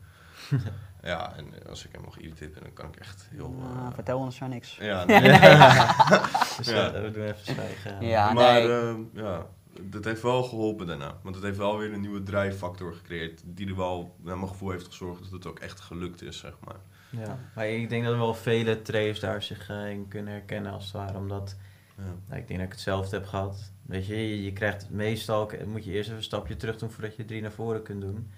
ja, 1.03 1.35
en 1.35 1.67
als 1.69 1.85
ik 1.85 1.91
helemaal 1.91 2.11
geïrriteerd 2.13 2.53
ben, 2.53 2.63
dan 2.63 2.73
kan 2.73 2.87
ik 2.87 2.95
echt 2.95 3.27
heel... 3.31 3.55
Eh, 3.59 3.87
vertel 3.93 4.19
ons 4.19 4.39
maar 4.39 4.49
niks. 4.49 4.75
ja, 4.77 5.03
Nee, 5.05 5.19
nee. 5.19 5.29
nee. 5.31 5.39
Ja. 6.65 6.85
ja. 6.85 7.01
we 7.01 7.11
doen 7.11 7.23
even 7.23 7.53
zwijgen. 7.53 8.05
Ja, 8.05 8.33
maar 8.33 8.53
nee. 8.63 8.71
eh, 8.71 8.95
ja, 9.13 9.45
dat 9.81 10.05
heeft 10.05 10.21
wel 10.21 10.43
geholpen 10.43 10.87
daarna. 10.87 11.17
Want 11.23 11.35
het 11.35 11.43
heeft 11.43 11.57
wel 11.57 11.77
weer 11.77 11.93
een 11.93 12.01
nieuwe 12.01 12.23
drijffactor 12.23 12.93
gecreëerd. 12.93 13.41
Die 13.45 13.67
er 13.67 13.75
wel, 13.75 14.15
naar 14.21 14.37
mijn 14.37 14.49
gevoel, 14.49 14.71
heeft 14.71 14.85
gezorgd 14.85 15.23
dat 15.23 15.31
het 15.31 15.45
ook 15.45 15.59
echt 15.59 15.79
gelukt 15.79 16.21
is, 16.21 16.37
zeg 16.37 16.53
maar. 16.65 16.75
Ja, 17.09 17.39
maar 17.55 17.67
ik 17.69 17.89
denk 17.89 18.03
dat 18.05 18.15
wel 18.15 18.33
vele 18.33 18.81
trainers 18.81 19.19
daar 19.19 19.43
zich 19.43 19.69
eh, 19.69 19.89
in 19.89 20.07
kunnen 20.07 20.33
herkennen 20.33 20.71
als 20.71 20.83
het 20.83 20.93
ware. 20.93 21.17
Omdat, 21.17 21.55
Ja. 21.97 22.03
nou, 22.27 22.41
ik 22.41 22.47
denk 22.47 22.59
dat 22.59 22.67
ik 22.67 22.73
hetzelfde 22.73 23.15
heb 23.15 23.25
gehad. 23.25 23.71
Weet 23.81 24.05
je, 24.05 24.15
je, 24.29 24.43
je 24.43 24.53
krijgt 24.53 24.89
meestal, 24.89 25.51
moet 25.65 25.83
je 25.85 25.91
eerst 25.91 26.05
even 26.05 26.17
een 26.17 26.23
stapje 26.23 26.55
terug 26.55 26.77
doen 26.77 26.91
voordat 26.91 27.15
je 27.15 27.25
drie 27.25 27.41
naar 27.41 27.51
voren 27.51 27.83
kunt 27.83 28.01
doen. 28.01 28.31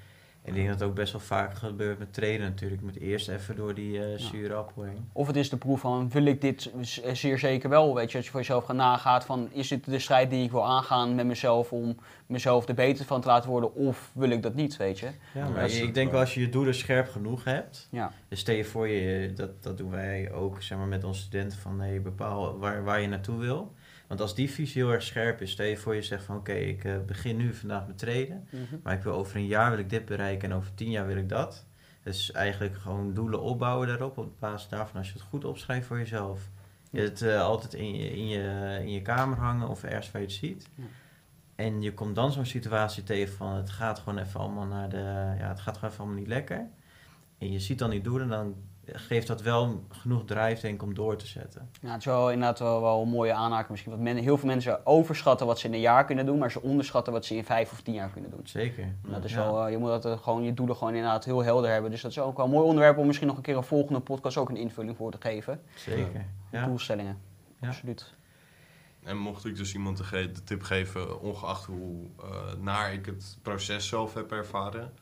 En 0.43 0.49
ik 0.49 0.55
denk 0.55 0.67
dat 0.67 0.79
het 0.79 0.89
ook 0.89 0.95
best 0.95 1.11
wel 1.11 1.21
vaak 1.21 1.55
gebeurt 1.57 1.99
met 1.99 2.13
trainen 2.13 2.49
natuurlijk. 2.49 2.81
Je 2.81 2.85
moet 2.87 2.99
eerst 2.99 3.29
even 3.29 3.55
door 3.55 3.73
die 3.73 3.99
eh 4.05 4.19
zure 4.19 4.53
appel 4.53 4.83
heen. 4.83 5.09
Of 5.13 5.27
het 5.27 5.35
is 5.35 5.49
de 5.49 5.57
proef 5.57 5.79
van, 5.79 6.09
wil 6.09 6.25
ik 6.25 6.41
dit 6.41 6.71
z- 6.81 6.99
zeer 7.13 7.39
zeker 7.39 7.69
wel? 7.69 7.95
Weet 7.95 8.11
je, 8.11 8.15
dat 8.17 8.25
je 8.25 8.31
voor 8.31 8.39
jezelf 8.39 8.65
gaat 8.65 8.75
nagaat 8.75 9.25
van, 9.25 9.49
is 9.51 9.67
dit 9.67 9.85
de 9.85 9.99
strijd 9.99 10.29
die 10.29 10.43
ik 10.43 10.51
wil 10.51 10.65
aangaan 10.65 11.15
met 11.15 11.25
mezelf 11.25 11.71
om 11.71 11.95
mezelf 12.27 12.67
er 12.67 12.73
beter 12.75 13.05
van 13.05 13.21
te 13.21 13.27
laten 13.27 13.49
worden? 13.49 13.75
Of 13.75 14.11
wil 14.13 14.29
ik 14.29 14.41
dat 14.43 14.53
niet, 14.53 14.77
weet 14.77 14.99
je? 14.99 15.09
Ja, 15.33 15.49
maar 15.49 15.69
ik 15.69 15.93
denk 15.93 16.11
wel. 16.11 16.19
als 16.19 16.33
je 16.33 16.39
je 16.41 16.49
doelen 16.49 16.75
scherp 16.75 17.09
genoeg 17.09 17.43
hebt. 17.43 17.87
Ja. 17.91 18.11
Dus 18.27 18.39
stel 18.39 18.55
je 18.55 18.65
voor 18.65 18.87
je, 18.87 19.33
dat, 19.33 19.63
dat 19.63 19.77
doen 19.77 19.91
wij 19.91 20.31
ook 20.31 20.61
zeg 20.61 20.77
maar, 20.77 20.87
met 20.87 21.03
onze 21.03 21.21
studenten, 21.21 21.57
van 21.57 21.77
nee, 21.77 21.99
bepaal 21.99 22.57
waar, 22.59 22.83
waar 22.83 23.01
je 23.01 23.07
naartoe 23.07 23.37
wil. 23.39 23.73
Want 24.13 24.25
als 24.25 24.35
die 24.35 24.51
visie 24.51 24.81
heel 24.81 24.91
erg 24.91 25.03
scherp 25.03 25.41
is, 25.41 25.51
stel 25.51 25.65
je 25.65 25.77
voor 25.77 25.95
je 25.95 26.01
zegt 26.01 26.23
van 26.23 26.35
oké, 26.35 26.53
ik 26.53 26.83
eh, 26.83 26.97
begin 27.05 27.37
nu 27.37 27.53
vandaag 27.53 27.87
met 27.87 27.97
trainen. 27.97 28.47
Maar 28.83 28.93
ik 28.93 29.03
wil 29.03 29.13
over 29.13 29.35
een 29.35 29.45
jaar 29.45 29.69
wil 29.69 29.79
ik 29.79 29.89
dit 29.89 30.05
bereiken 30.05 30.49
en 30.49 30.55
over 30.55 30.73
tien 30.73 30.91
jaar 30.91 31.07
wil 31.07 31.17
ik 31.17 31.29
dat. 31.29 31.65
Dus 32.03 32.31
eigenlijk 32.31 32.77
gewoon 32.77 33.13
doelen 33.13 33.41
opbouwen 33.41 33.87
daarop, 33.87 34.17
op 34.17 34.39
basis 34.39 34.69
daarvan 34.69 34.97
als 34.97 35.07
je 35.07 35.13
het 35.13 35.21
goed 35.21 35.45
opschrijft 35.45 35.87
voor 35.87 35.97
jezelf. 35.97 36.49
Je 36.91 37.01
het 37.01 37.21
eh, 37.21 37.41
altijd 37.41 37.73
in 37.73 37.95
je, 37.95 38.11
in, 38.11 38.27
je, 38.27 38.77
in 38.81 38.91
je 38.91 39.01
kamer 39.01 39.37
hangen 39.37 39.67
of 39.67 39.83
ergens 39.83 40.11
waar 40.11 40.21
je 40.21 40.27
het 40.27 40.35
ziet. 40.35 40.69
Ja. 40.75 40.83
En 41.55 41.81
je 41.81 41.93
komt 41.93 42.15
dan 42.15 42.31
zo'n 42.31 42.45
situatie 42.45 43.03
tegen 43.03 43.33
van 43.33 43.55
het 43.55 43.69
gaat 43.69 43.99
gewoon 43.99 44.17
even 44.17 44.39
allemaal 44.39 44.65
naar 44.65 44.89
de, 44.89 45.35
ja, 45.39 45.47
het 45.47 45.59
gaat 45.59 45.75
gewoon 45.75 45.89
even 45.89 46.03
allemaal 46.03 46.19
niet 46.19 46.29
lekker. 46.29 46.67
En 47.37 47.51
je 47.51 47.59
ziet 47.59 47.79
dan 47.79 47.89
die 47.89 48.01
doelen, 48.01 48.29
dan 48.29 48.55
geeft 48.85 49.27
dat 49.27 49.41
wel 49.41 49.83
genoeg 49.89 50.25
drive 50.25 50.61
denk 50.61 50.73
ik 50.73 50.81
om 50.83 50.93
door 50.93 51.15
te 51.15 51.27
zetten. 51.27 51.69
Ja, 51.81 51.89
het 51.91 51.99
is 51.99 52.05
wel 52.05 52.31
inderdaad 52.31 52.59
wel, 52.59 52.81
wel 52.81 53.01
een 53.01 53.09
mooie 53.09 53.33
aanhaking 53.33 53.69
misschien. 53.69 53.91
Want 53.91 54.03
men, 54.03 54.15
heel 54.17 54.37
veel 54.37 54.47
mensen 54.47 54.85
overschatten 54.85 55.47
wat 55.47 55.59
ze 55.59 55.67
in 55.67 55.73
een 55.73 55.79
jaar 55.79 56.05
kunnen 56.05 56.25
doen, 56.25 56.37
maar 56.37 56.51
ze 56.51 56.61
onderschatten 56.61 57.13
wat 57.13 57.25
ze 57.25 57.35
in 57.35 57.43
vijf 57.45 57.71
of 57.71 57.81
tien 57.81 57.93
jaar 57.93 58.09
kunnen 58.09 58.31
doen. 58.31 58.39
Zeker. 58.43 58.83
En 58.83 58.97
Dat 59.11 59.23
is 59.23 59.31
Ja. 59.33 59.37
wel, 59.37 59.65
eh, 59.65 59.71
je 59.71 59.77
moet 59.77 59.89
dat 59.89 60.05
eh, 60.05 60.17
gewoon, 60.17 60.43
je 60.43 60.53
doelen 60.53 60.75
gewoon 60.75 60.93
inderdaad 60.93 61.25
heel 61.25 61.43
helder 61.43 61.71
hebben. 61.71 61.91
Dus 61.91 62.01
dat 62.01 62.11
is 62.11 62.19
ook 62.19 62.37
wel 62.37 62.45
een 62.45 62.51
mooi 62.51 62.65
onderwerp 62.67 62.97
om 62.97 63.05
misschien 63.05 63.27
nog 63.27 63.35
een 63.37 63.43
keer 63.43 63.57
een 63.57 63.63
volgende 63.63 63.99
podcast 63.99 64.37
ook 64.37 64.49
een 64.49 64.57
invulling 64.57 64.97
voor 64.97 65.11
te 65.11 65.17
geven. 65.19 65.61
Zeker. 65.75 66.25
Ja. 66.51 66.65
Doelstellingen. 66.65 67.17
Ja. 67.61 67.67
Absoluut. 67.67 68.13
En 69.03 69.17
mocht 69.17 69.45
ik 69.45 69.55
dus 69.55 69.73
iemand 69.73 69.97
de, 69.97 70.03
ge- 70.03 70.31
de 70.31 70.43
tip 70.43 70.61
geven, 70.61 71.21
ongeacht 71.21 71.65
hoe 71.65 72.05
eh, 72.23 72.29
naar 72.61 72.93
ik 72.93 73.05
het 73.05 73.37
proces 73.41 73.87
zelf 73.87 74.13
heb 74.13 74.31
ervaren, 74.31 74.93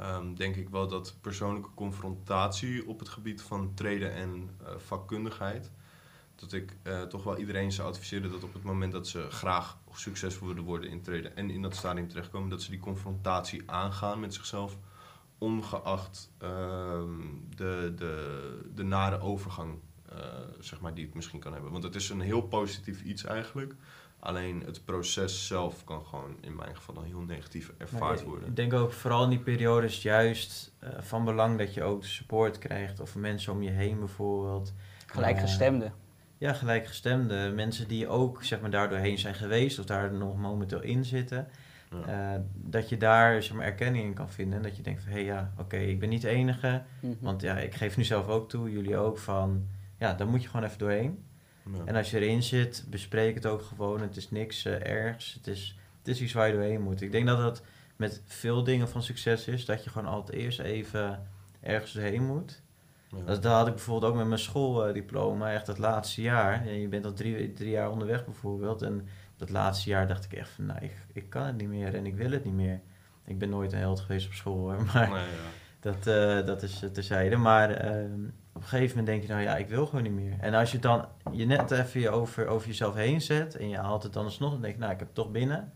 ehm, 0.00 0.34
denk 0.34 0.56
ik 0.56 0.68
wel 0.68 0.88
dat 0.88 1.16
persoonlijke 1.20 1.70
confrontatie 1.74 2.86
op 2.86 2.98
het 2.98 3.08
gebied 3.08 3.42
van 3.42 3.74
treden 3.74 4.12
en 4.12 4.50
eh, 4.64 4.72
vakkundigheid, 4.76 5.70
dat 6.34 6.52
ik 6.52 6.76
eh, 6.82 7.02
toch 7.02 7.24
wel 7.24 7.36
iedereen 7.36 7.72
zou 7.72 7.88
adviseren 7.88 8.30
dat 8.30 8.42
op 8.42 8.52
het 8.52 8.62
moment 8.62 8.92
dat 8.92 9.08
ze 9.08 9.30
graag 9.30 9.78
succesvol 9.92 10.48
willen 10.48 10.64
worden 10.64 10.90
in 10.90 11.02
treden 11.02 11.36
en 11.36 11.50
in 11.50 11.62
dat 11.62 11.76
stadium 11.76 12.08
terechtkomen, 12.08 12.48
dat 12.48 12.62
ze 12.62 12.70
die 12.70 12.80
confrontatie 12.80 13.62
aangaan 13.70 14.20
met 14.20 14.34
zichzelf, 14.34 14.78
ongeacht 15.38 16.30
ehm, 16.38 17.18
de, 17.56 17.92
de, 17.96 18.70
de 18.74 18.82
nare 18.82 19.20
overgang 19.20 19.78
eh, 20.10 20.18
zeg 20.60 20.80
maar, 20.80 20.94
die 20.94 21.04
het 21.04 21.14
misschien 21.14 21.40
kan 21.40 21.52
hebben. 21.52 21.70
Want 21.70 21.84
het 21.84 21.94
is 21.94 22.08
een 22.08 22.20
heel 22.20 22.42
positief 22.42 23.02
iets 23.02 23.24
eigenlijk. 23.24 23.74
Alleen 24.20 24.62
het 24.66 24.84
proces 24.84 25.46
zelf 25.46 25.84
kan 25.84 26.04
gewoon 26.04 26.36
in 26.40 26.56
mijn 26.56 26.76
geval 26.76 26.94
dan 26.94 27.04
heel 27.04 27.20
negatief 27.20 27.72
ervaard 27.78 28.22
worden. 28.22 28.48
Ik 28.48 28.56
denk 28.56 28.72
ook 28.72 28.92
vooral 28.92 29.24
in 29.24 29.30
die 29.30 29.38
periode 29.38 29.86
is 29.86 29.94
het 29.94 30.02
juist 30.02 30.72
eh, 30.78 30.90
van 30.98 31.24
belang 31.24 31.58
dat 31.58 31.74
je 31.74 31.82
ook 31.82 32.04
support 32.04 32.58
krijgt. 32.58 33.00
Of 33.00 33.14
mensen 33.14 33.52
om 33.52 33.62
je 33.62 33.70
heen 33.70 33.98
bijvoorbeeld. 33.98 34.72
Gelijkgestemde. 35.06 35.90
Ja, 36.38 36.52
gelijkgestemde. 36.52 37.52
Mensen 37.54 37.88
die 37.88 38.08
ook 38.08 38.44
zeg 38.44 38.60
maar, 38.60 38.70
daardoor 38.70 38.98
heen 38.98 39.18
zijn 39.18 39.34
geweest 39.34 39.78
of 39.78 39.84
daar 39.84 40.12
nog 40.12 40.36
momenteel 40.36 40.82
in 40.82 41.04
zitten. 41.04 41.48
Ja. 41.90 42.34
Eh, 42.34 42.40
dat 42.54 42.88
je 42.88 42.96
daar 42.96 43.42
zeg 43.42 43.56
maar, 43.56 43.66
erkenning 43.66 44.04
in 44.04 44.14
kan 44.14 44.30
vinden. 44.30 44.56
En 44.56 44.62
dat 44.62 44.76
je 44.76 44.82
denkt 44.82 45.02
van, 45.02 45.12
hé 45.12 45.18
hey, 45.18 45.26
ja, 45.26 45.52
oké, 45.58 45.76
ik 45.76 46.00
ben 46.00 46.08
niet 46.08 46.22
de 46.22 46.28
enige. 46.28 46.82
Mhm. 47.00 47.14
Want 47.20 47.42
ja, 47.42 47.58
ik 47.58 47.74
geef 47.74 47.96
nu 47.96 48.04
zelf 48.04 48.28
ook 48.28 48.48
toe, 48.48 48.70
jullie 48.70 48.96
ook, 48.96 49.18
van... 49.18 49.66
Ja, 49.98 50.14
daar 50.14 50.26
moet 50.26 50.42
je 50.42 50.48
gewoon 50.48 50.66
even 50.66 50.78
doorheen. 50.78 51.24
Ja. 51.64 51.84
En 51.84 51.96
als 51.96 52.10
je 52.10 52.20
erin 52.20 52.42
zit, 52.42 52.84
bespreek 52.88 53.34
het 53.34 53.46
ook 53.46 53.62
gewoon. 53.62 54.00
Het 54.00 54.16
is 54.16 54.30
niks 54.30 54.64
eh, 54.64 54.86
ergs. 54.86 55.34
Het 55.34 55.46
is, 55.46 55.78
het 55.98 56.08
is 56.08 56.20
iets 56.20 56.32
waar 56.32 56.46
je 56.46 56.52
doorheen 56.52 56.82
moet. 56.82 57.00
Ik 57.00 57.12
denk 57.12 57.26
dat 57.26 57.38
dat 57.38 57.62
met 57.96 58.22
veel 58.26 58.64
dingen 58.64 58.88
van 58.88 59.02
succes 59.02 59.46
is. 59.48 59.64
Dat 59.64 59.84
je 59.84 59.90
gewoon 59.90 60.12
altijd 60.12 60.38
eerst 60.38 60.58
even 60.58 61.26
ergens 61.60 61.92
doorheen 61.92 62.26
moet. 62.26 62.62
Ja. 63.08 63.24
Dat, 63.24 63.42
dat 63.42 63.52
had 63.52 63.66
ik 63.66 63.74
bijvoorbeeld 63.74 64.12
ook 64.12 64.18
met 64.18 64.26
mijn 64.26 64.40
schooldiploma. 64.40 65.52
Echt 65.52 65.66
het 65.66 65.78
laatste 65.78 66.22
jaar. 66.22 66.66
Ja, 66.66 66.72
je 66.72 66.88
bent 66.88 67.04
al 67.04 67.12
drie, 67.12 67.52
drie 67.52 67.70
jaar 67.70 67.90
onderweg 67.90 68.24
bijvoorbeeld. 68.24 68.82
En 68.82 69.08
dat 69.36 69.50
laatste 69.50 69.88
jaar 69.88 70.08
dacht 70.08 70.24
ik 70.24 70.32
echt 70.32 70.48
van... 70.48 70.66
Nou, 70.66 70.80
ik, 70.84 70.92
ik 71.12 71.30
kan 71.30 71.46
het 71.46 71.56
niet 71.56 71.68
meer 71.68 71.94
en 71.94 72.06
ik 72.06 72.14
wil 72.14 72.30
het 72.30 72.44
niet 72.44 72.54
meer. 72.54 72.80
Ik 73.24 73.38
ben 73.38 73.48
nooit 73.48 73.72
een 73.72 73.78
held 73.78 74.00
geweest 74.00 74.26
op 74.26 74.32
school 74.32 74.58
hoor. 74.58 74.84
Maar 74.92 75.08
Nee, 75.08 75.18
ja. 75.18 75.50
dat, 75.80 76.06
eh, 76.06 76.46
dat 76.46 76.62
is 76.62 76.82
eh, 76.82 76.90
terzijde. 76.90 77.36
Maar 77.36 77.70
ehm, 77.70 78.20
op 78.60 78.66
een 78.66 78.72
gegeven 78.72 78.96
moment 78.98 79.06
denk 79.06 79.22
je, 79.22 79.28
nou 79.28 79.40
ja, 79.42 79.56
ik 79.56 79.68
wil 79.68 79.86
gewoon 79.86 80.02
niet 80.02 80.12
meer. 80.12 80.34
En 80.40 80.54
als 80.54 80.72
je 80.72 80.78
dan 80.78 81.04
je 81.32 81.46
net 81.46 81.70
even 81.70 82.00
je 82.00 82.10
over, 82.10 82.46
over 82.46 82.66
jezelf 82.66 82.94
heen 82.94 83.20
zet 83.20 83.56
en 83.56 83.68
je 83.68 83.76
haalt 83.76 84.02
het 84.02 84.12
dan 84.12 84.24
alsnog, 84.24 84.50
dan 84.52 84.60
denk 84.60 84.74
je, 84.74 84.80
nou, 84.80 84.92
ik 84.92 84.98
heb 84.98 85.06
het 85.06 85.16
toch 85.16 85.30
binnen. 85.30 85.72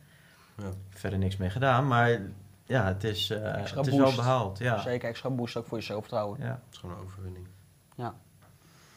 Ja. 0.58 0.64
Verder 0.90 1.18
niks 1.18 1.36
mee 1.36 1.50
gedaan, 1.50 1.86
maar 1.86 2.20
ja, 2.64 2.84
het 2.86 3.04
is, 3.04 3.30
eh, 3.30 3.58
Extra 3.58 3.78
het 3.78 3.86
is 3.86 3.94
wel 3.96 4.04
boost. 4.04 4.16
behaald. 4.16 4.58
Ja. 4.58 4.80
Zeker 4.80 5.08
extra 5.08 5.30
boost 5.30 5.56
ook 5.56 5.66
voor 5.66 5.78
je 5.78 5.84
zelfvertrouwen. 5.84 6.40
Ja. 6.40 6.46
Het 6.46 6.58
is 6.72 6.78
gewoon 6.78 6.96
een 6.96 7.02
overwinning. 7.02 7.46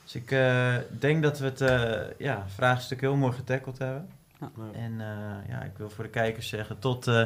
Dus 0.04 0.15
ik 0.15 0.32
eh, 0.32 0.76
denk 1.00 1.23
dat 1.23 1.39
we 1.39 1.45
het 1.45 1.62
eh, 1.62 2.02
ja, 2.17 2.43
vraagstuk 2.47 3.02
heel 3.02 3.15
mooi 3.15 3.34
getackled 3.34 3.78
hebben. 3.78 4.10
Ja. 4.39 4.50
En 4.73 5.02
eh, 5.02 5.50
ja, 5.50 5.62
ik 5.63 5.78
wil 5.78 5.89
voor 5.89 6.04
de 6.04 6.10
kijkers 6.10 6.50
zeggen, 6.50 6.80
tot 6.80 7.08
eh, 7.08 7.26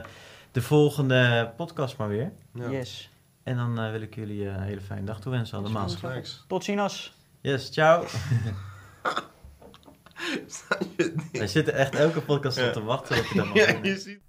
de 0.52 0.62
volgende 0.62 1.52
podcast 1.56 1.98
maar 1.98 2.08
weer. 2.08 2.32
Ja. 2.54 2.70
Yes. 2.70 3.11
En 3.44 3.56
dan 3.56 3.80
eh, 3.80 3.92
wil 3.92 4.02
ik 4.02 4.16
jullie 4.16 4.48
eh, 4.48 4.54
een 4.54 4.62
hele 4.62 4.82
fijne 4.82 5.06
dag 5.06 5.20
toewensen 5.20 5.58
allemaal. 5.58 5.88
Tot 6.48 6.64
ziens. 6.64 7.14
Yes, 7.42 7.72
ciao. 7.72 8.06
Wij 11.32 11.48
zitten 11.48 11.74
echt 11.74 11.96
elke 11.96 12.22
podcast 12.22 12.68
op 12.68 12.74
te 12.74 12.84
wachten 12.84 13.18
op 13.18 13.26
je 13.26 13.36
dan 13.42 13.50
Ja, 13.54 13.80
je 13.82 13.98
ziet 13.98 14.20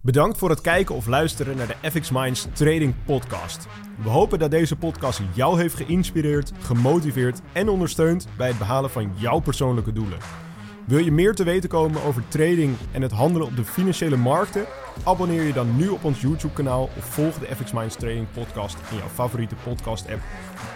Bedankt 0.00 0.38
voor 0.38 0.50
het 0.50 0.60
kijken 0.60 0.94
of 0.94 1.06
luisteren 1.06 1.56
naar 1.56 1.66
de 1.66 1.90
FX 1.90 2.10
Minds 2.10 2.46
Trading 2.52 2.94
Podcast. 3.04 3.66
We 4.02 4.08
hopen 4.08 4.38
dat 4.38 4.50
deze 4.50 4.76
podcast 4.76 5.20
jou 5.34 5.60
heeft 5.60 5.74
geïnspireerd, 5.74 6.52
gemotiveerd 6.58 7.40
en 7.52 7.68
ondersteund 7.68 8.28
bij 8.36 8.48
het 8.48 8.58
behalen 8.58 8.90
van 8.90 9.12
jouw 9.16 9.38
persoonlijke 9.38 9.92
doelen. 9.92 10.47
Wil 10.88 10.98
je 10.98 11.12
meer 11.12 11.34
te 11.34 11.44
weten 11.44 11.68
komen 11.68 12.02
over 12.02 12.28
trading 12.28 12.76
en 12.92 13.02
het 13.02 13.12
handelen 13.12 13.46
op 13.46 13.56
de 13.56 13.64
financiële 13.64 14.16
markten? 14.16 14.66
Abonneer 15.04 15.42
je 15.42 15.52
dan 15.52 15.76
nu 15.76 15.88
op 15.88 16.04
ons 16.04 16.20
YouTube-kanaal 16.20 16.82
of 16.82 17.04
volg 17.04 17.38
de 17.38 17.56
FX 17.56 17.72
Minds 17.72 17.96
Trading 17.96 18.26
Podcast 18.32 18.76
in 18.90 18.96
jouw 18.96 19.08
favoriete 19.08 19.54
podcast-app. 19.64 20.20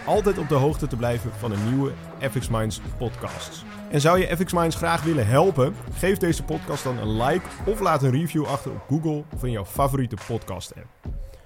Om 0.07 0.13
altijd 0.13 0.37
op 0.37 0.49
de 0.49 0.55
hoogte 0.55 0.87
te 0.87 0.95
blijven 0.95 1.31
van 1.31 1.49
de 1.49 1.57
nieuwe 1.69 1.91
FX 2.19 2.49
Minds 2.49 2.81
podcasts. 2.97 3.63
En 3.89 4.01
zou 4.01 4.19
je 4.19 4.35
FX 4.37 4.53
Minds 4.53 4.75
graag 4.75 5.03
willen 5.03 5.27
helpen? 5.27 5.75
Geef 5.93 6.17
deze 6.17 6.43
podcast 6.43 6.83
dan 6.83 6.97
een 6.97 7.23
like 7.23 7.45
of 7.65 7.79
laat 7.79 8.03
een 8.03 8.11
review 8.11 8.45
achter 8.45 8.71
op 8.71 8.83
Google 8.87 9.23
of 9.33 9.43
in 9.43 9.51
jouw 9.51 9.65
favoriete 9.65 10.17
podcast-app. 10.27 10.87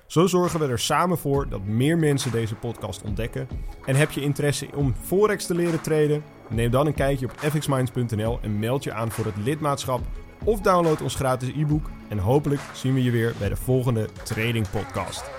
Zo 0.06 0.27
zorgen 0.27 0.60
we 0.60 0.67
er 0.67 0.80
samen 0.80 1.17
voor 1.17 1.49
dat 1.49 1.63
meer 1.63 1.97
mensen 1.97 2.32
deze 2.32 2.56
podcast 2.56 3.03
ontdekken. 3.03 3.47
En 3.86 3.95
heb 3.95 4.12
je 4.12 4.21
interesse 4.21 4.67
om 4.75 4.95
Forex 5.01 5.45
te 5.45 5.56
leren 5.56 5.82
traden? 5.82 6.23
Neem 6.49 6.71
dan 6.71 6.88
een 6.88 6.93
kijkje 6.93 7.25
op 7.25 7.31
fxminds.nl 7.31 8.39
en 8.41 8.60
meld 8.60 8.83
je 8.83 8.93
aan 8.93 9.12
voor 9.12 9.25
het 9.25 9.38
lidmaatschap. 9.38 10.01
Of 10.43 10.62
download 10.62 11.01
ons 11.01 11.15
gratis 11.15 11.49
e-book. 11.49 11.89
En 12.07 12.17
hopelijk 12.17 12.62
zien 12.73 12.93
we 12.93 13.03
je 13.03 13.12
weer 13.12 13.33
bij 13.39 13.49
de 13.49 13.55
volgende 13.55 14.10
Trading 14.23 14.69
Podcast. 14.69 15.37